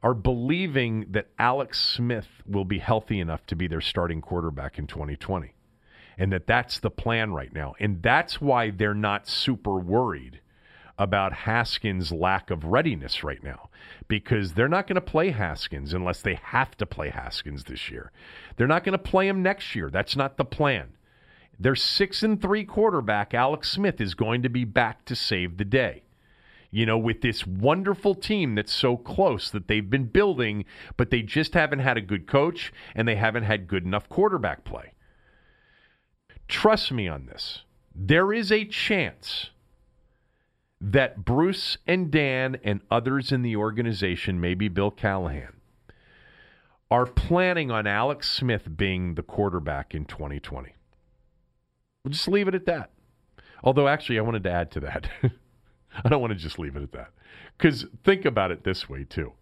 [0.00, 4.86] are believing that Alex Smith will be healthy enough to be their starting quarterback in
[4.86, 5.56] 2020,
[6.16, 10.38] and that that's the plan right now, and that's why they're not super worried
[10.96, 13.70] about Haskins' lack of readiness right now
[14.06, 18.12] because they're not going to play Haskins unless they have to play Haskins this year.
[18.56, 19.90] They're not going to play him next year.
[19.90, 20.93] That's not the plan.
[21.58, 25.64] Their six and three quarterback, Alex Smith, is going to be back to save the
[25.64, 26.02] day.
[26.70, 30.64] You know, with this wonderful team that's so close that they've been building,
[30.96, 34.64] but they just haven't had a good coach and they haven't had good enough quarterback
[34.64, 34.92] play.
[36.48, 37.62] Trust me on this.
[37.94, 39.50] There is a chance
[40.80, 45.54] that Bruce and Dan and others in the organization, maybe Bill Callahan,
[46.90, 50.74] are planning on Alex Smith being the quarterback in 2020.
[52.04, 52.90] We'll just leave it at that.
[53.62, 55.08] Although, actually, I wanted to add to that.
[56.04, 57.10] I don't want to just leave it at that.
[57.56, 59.32] Because think about it this way, too.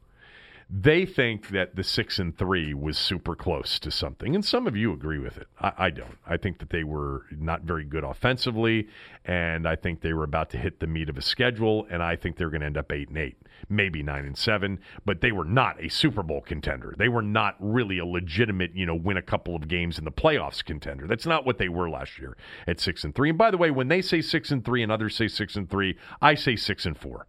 [0.74, 4.74] They think that the six and three was super close to something, and some of
[4.74, 5.46] you agree with it.
[5.60, 6.16] I, I, don't.
[6.26, 8.88] I think that they were not very good offensively,
[9.26, 12.16] and I think they were about to hit the meat of a schedule, and I
[12.16, 13.36] think they're going to end up eight and eight,
[13.68, 14.80] maybe nine and seven.
[15.04, 16.94] But they were not a Super Bowl contender.
[16.96, 20.10] They were not really a legitimate, you know, win a couple of games in the
[20.10, 21.06] playoffs contender.
[21.06, 22.34] That's not what they were last year
[22.66, 23.28] at six and three.
[23.28, 25.68] And by the way, when they say six and three and others say six and
[25.68, 27.26] three, I say six and four.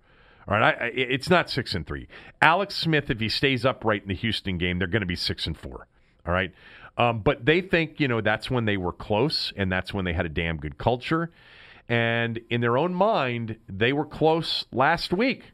[0.47, 2.07] All right, I, it's not six and three.
[2.41, 5.47] Alex Smith, if he stays upright in the Houston game, they're going to be six
[5.47, 5.87] and four.
[6.25, 6.51] All right,
[6.97, 10.13] um, but they think you know that's when they were close, and that's when they
[10.13, 11.31] had a damn good culture.
[11.89, 15.51] And in their own mind, they were close last week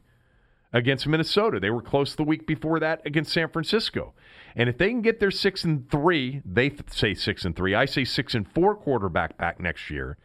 [0.72, 1.58] against Minnesota.
[1.58, 4.14] They were close the week before that against San Francisco.
[4.54, 7.74] And if they can get their six and three, they th- say six and three.
[7.74, 10.16] I say six and four quarterback back next year.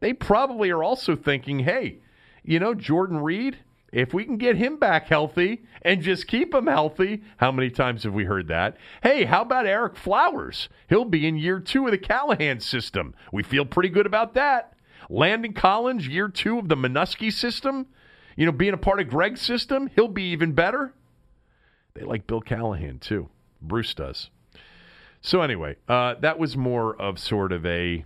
[0.00, 1.98] They probably are also thinking, hey,
[2.42, 3.58] you know, Jordan Reed
[3.92, 8.02] if we can get him back healthy and just keep him healthy, how many times
[8.02, 8.76] have we heard that?
[9.02, 10.68] Hey, how about Ereck Flowers?
[10.88, 13.14] He'll be in year two of the Callahan system.
[13.32, 14.74] We feel pretty good about that.
[15.08, 17.86] Landon Collins, year two of the Manusky system.
[18.36, 20.92] You know, being a part of Greg's system, he'll be even better.
[21.94, 23.30] They like Bill Callahan too.
[23.60, 24.30] Bruce does.
[25.20, 28.04] So, anyway, uh, that was more of sort of a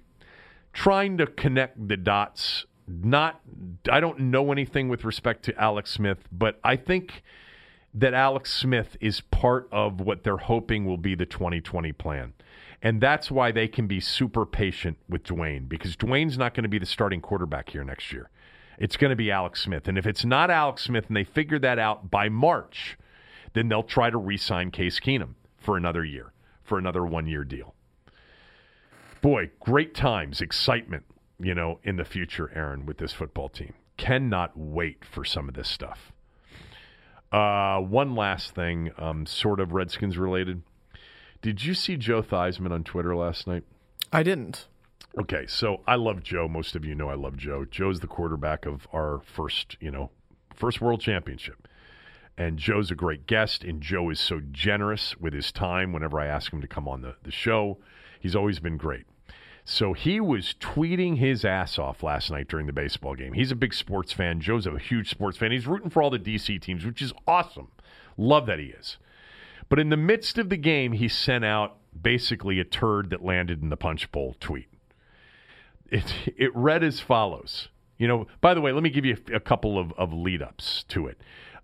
[0.72, 2.64] trying to connect the dots
[3.00, 3.40] not
[3.90, 7.22] I don't know anything with respect to Alex Smith, but I think
[7.94, 12.32] that Alex Smith is part of what they're hoping will be the 2020 plan.
[12.80, 16.68] And that's why they can be super patient with Dwayne because Dwayne's not going to
[16.68, 18.30] be the starting quarterback here next year.
[18.78, 19.86] It's going to be Alex Smith.
[19.86, 22.98] And if it's not Alex Smith and they figure that out by March,
[23.52, 26.32] then they'll try to re sign Case Keenum for another year,
[26.64, 27.74] for another one year deal.
[29.20, 31.04] Boy, great times, excitement
[31.42, 33.74] you know, in the future, Aaron, with this football team.
[33.96, 36.12] Cannot wait for some of this stuff.
[37.30, 40.62] Uh, one last thing, um, sort of Redskins related.
[41.40, 43.64] Did you see Joe Theismann on Twitter last night?
[44.12, 44.68] I didn't.
[45.18, 46.46] Okay, so I love Joe.
[46.48, 47.64] Most of you know I love Joe.
[47.64, 50.10] Joe's the quarterback of our first, you know,
[50.54, 51.68] first world championship.
[52.38, 56.26] And Joe's a great guest, and Joe is so generous with his time whenever I
[56.26, 57.78] ask him to come on the, the show.
[58.20, 59.04] He's always been great.
[59.64, 63.32] So he was tweeting his ass off last night during the baseball game.
[63.32, 64.40] He's a big sports fan.
[64.40, 65.52] Joe's a huge sports fan.
[65.52, 67.68] He's rooting for all the DC teams, which is awesome.
[68.16, 68.98] Love that he is.
[69.68, 73.62] But in the midst of the game, he sent out basically a turd that landed
[73.62, 74.68] in the punch bowl tweet.
[75.90, 77.68] It, it read as follows.
[77.98, 80.42] You know, by the way, let me give you a, a couple of, of lead
[80.42, 81.18] ups to it.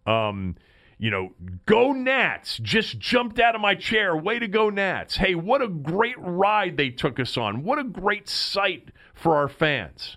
[0.07, 0.57] Um,
[0.99, 1.33] you know,
[1.65, 2.59] go Nats.
[2.59, 4.17] Just jumped out of my chair.
[4.17, 5.17] Way to go, Nats.
[5.17, 7.63] Hey, what a great ride they took us on.
[7.63, 10.17] What a great sight for our fans.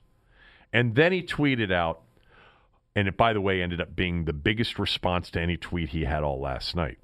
[0.73, 2.01] And then he tweeted out,
[2.95, 6.05] and it, by the way, ended up being the biggest response to any tweet he
[6.05, 6.97] had all last night.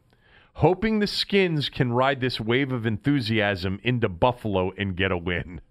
[0.55, 5.61] Hoping the Skins can ride this wave of enthusiasm into Buffalo and get a win.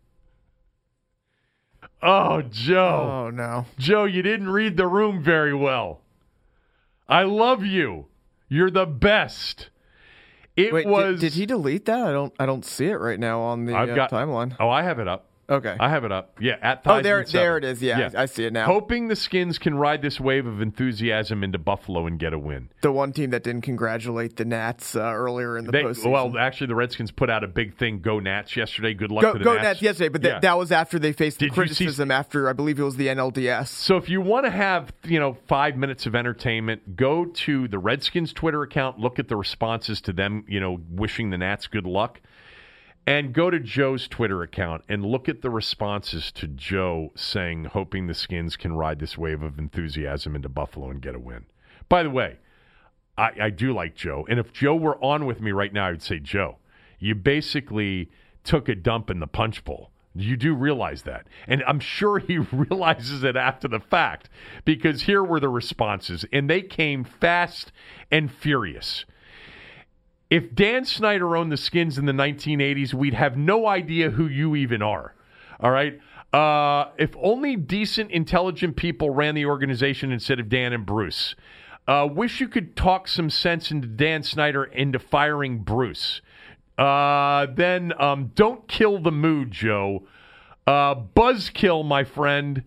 [2.01, 3.27] Oh, Joe.
[3.27, 3.67] Oh, no.
[3.79, 6.03] Joe, you didn't read the room very well.
[7.09, 8.07] I love you.
[8.49, 9.71] You're the best.
[10.57, 11.21] It Wait, was.
[11.21, 12.07] Did, did, he delete that?
[12.07, 12.33] I don't.
[12.39, 14.57] I don't see it right now on the I've uh, got, timeline.
[14.59, 15.26] Oh, I have it up.
[15.49, 15.77] Okay.
[15.79, 16.39] I have it up.
[16.41, 17.81] Yeah, at Oh, there, there it is.
[17.81, 18.67] Yeah, yeah, I see it now.
[18.67, 22.69] Hoping the Skins can ride this wave of enthusiasm into Buffalo and get a win.
[22.81, 26.11] The one team that didn't congratulate the Nats uh, earlier in the they, postseason.
[26.11, 28.01] Well, actually, the Redskins put out a big thing.
[28.01, 28.95] Go Nats yesterday.
[28.95, 29.65] Good luck go, to the go Nats.
[29.65, 30.41] Nats yesterday, but th- yeah.
[30.41, 32.15] that was after they faced Did criticism see...
[32.15, 33.69] after I believe it was the NLDS.
[33.69, 37.79] So if you want to have you know five minutes of entertainment, go to the
[37.79, 38.99] Redskins Twitter account.
[38.99, 40.45] Look at the responses to them.
[40.49, 42.21] You know, wishing the Nats good luck
[43.07, 48.07] and go to Joe's Twitter account and look at the responses to Joe saying, hoping
[48.07, 51.47] the Skins can ride this wave of enthusiasm into Buffalo and get a win.
[51.89, 52.39] By the way,
[53.17, 54.27] I, I do like Joe.
[54.29, 56.57] And if Joe were on with me right now, I would say, Joe,
[56.99, 58.11] you basically
[58.43, 59.91] took a dump in the punch bowl.
[60.15, 61.27] You do realize that.
[61.47, 64.29] And I'm sure he realizes it after the fact
[64.65, 67.71] because here were the responses, and they came fast
[68.11, 69.05] and furious.
[70.29, 74.57] If Dan Snyder owned the Skins in the 1980s, we'd have no idea who you
[74.57, 75.15] even are.
[75.61, 76.01] All right?
[76.33, 81.35] Uh, if only decent, intelligent people ran the organization instead of Dan and Bruce.
[81.87, 86.21] Uh, wish you could talk some sense into Dan Snyder into firing Bruce.
[86.77, 90.07] Uh, then um, don't kill the mood, Joe.
[90.67, 92.65] Uh, buzzkill, my friend.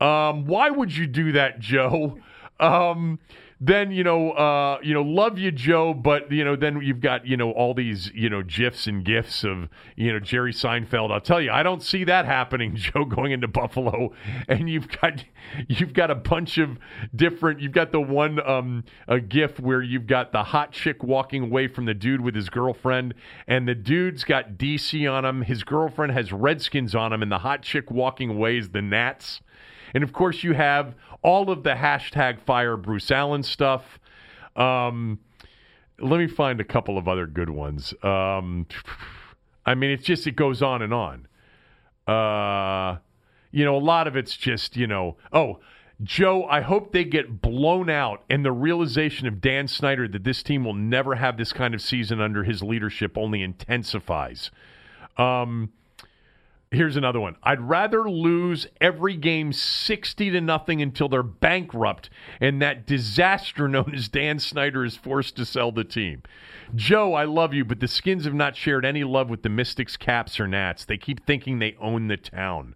[0.00, 2.18] Um, why would you do that, Joe?
[2.60, 3.18] Um,
[3.64, 7.24] then you know, uh, you know, love you, Joe, but you know, then you've got
[7.24, 11.12] you know all these you know gifs and gifs of you know Jerry Seinfeld.
[11.12, 14.12] I'll tell you, I don't see that happening, Joe, going into Buffalo,
[14.48, 15.24] and you've got
[15.68, 16.76] you've got a bunch of
[17.14, 17.60] different.
[17.60, 21.68] You've got the one um, a gif where you've got the hot chick walking away
[21.68, 23.14] from the dude with his girlfriend,
[23.46, 25.42] and the dude's got DC on him.
[25.42, 29.40] His girlfriend has Redskins on him, and the hot chick walking away is the Nats.
[29.94, 33.98] And of course, you have all of the hashtag fire Bruce Allen stuff.
[34.56, 35.18] Um,
[35.98, 37.94] let me find a couple of other good ones.
[38.02, 38.66] Um,
[39.64, 41.28] I mean, it's just, it goes on and on.
[42.06, 42.98] Uh,
[43.52, 45.60] you know, a lot of it's just, you know, oh,
[46.02, 50.42] Joe, I hope they get blown out and the realization of Dan Snyder that this
[50.42, 54.50] team will never have this kind of season under his leadership only intensifies.
[55.16, 55.72] Um,
[56.72, 57.36] Here's another one.
[57.42, 62.08] I'd rather lose every game 60 to nothing until they're bankrupt
[62.40, 66.22] and that disaster known as Dan Snyder is forced to sell the team.
[66.74, 69.98] Joe, I love you, but the Skins have not shared any love with the Mystics,
[69.98, 70.86] Caps, or Nats.
[70.86, 72.74] They keep thinking they own the town.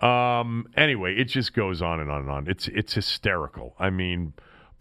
[0.00, 2.46] Um, anyway, it just goes on and on and on.
[2.46, 3.74] It's it's hysterical.
[3.78, 4.34] I mean,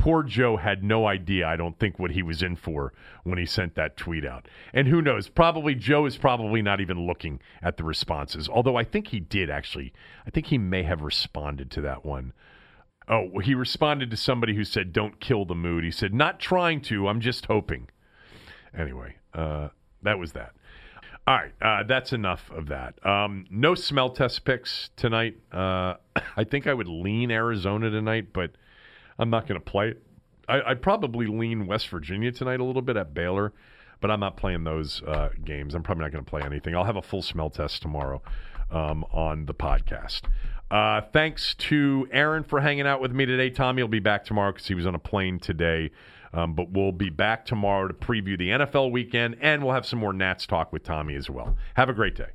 [0.03, 2.91] Poor Joe had no idea, I don't think, what he was in for
[3.23, 4.49] when he sent that tweet out.
[4.73, 5.29] And who knows?
[5.29, 8.49] Probably Joe is probably not even looking at the responses.
[8.49, 9.93] Although I think he did actually.
[10.27, 12.33] I think he may have responded to that one.
[13.07, 15.85] Oh, he responded to somebody who said, Don't kill the mood.
[15.85, 17.87] He said, Not trying to, I'm just hoping.
[18.77, 19.69] Anyway, uh,
[20.01, 20.51] that was that.
[21.25, 22.95] All right, uh, that's enough of that.
[23.05, 25.37] Um, no smell test picks tonight.
[25.49, 25.93] Uh,
[26.35, 28.51] I think I would lean Arizona tonight, but
[29.17, 30.03] I'm not going to play it.
[30.47, 33.53] I, would probably lean West Virginia tonight a little bit at Baylor,
[34.01, 35.73] but I'm not playing those uh, games.
[35.73, 36.75] I'm probably not going to play anything.
[36.75, 38.21] I'll have a full smell test tomorrow
[38.69, 40.23] um, on the podcast.
[40.69, 43.49] Uh, thanks to Aaron for hanging out with me today.
[43.49, 45.91] Tommy will be back tomorrow because he was on a plane today.
[46.33, 49.99] Um, but we'll be back tomorrow to preview the NFL weekend, and we'll have some
[49.99, 51.55] more Nats talk with Tommy as well.
[51.75, 52.31] Have a great day.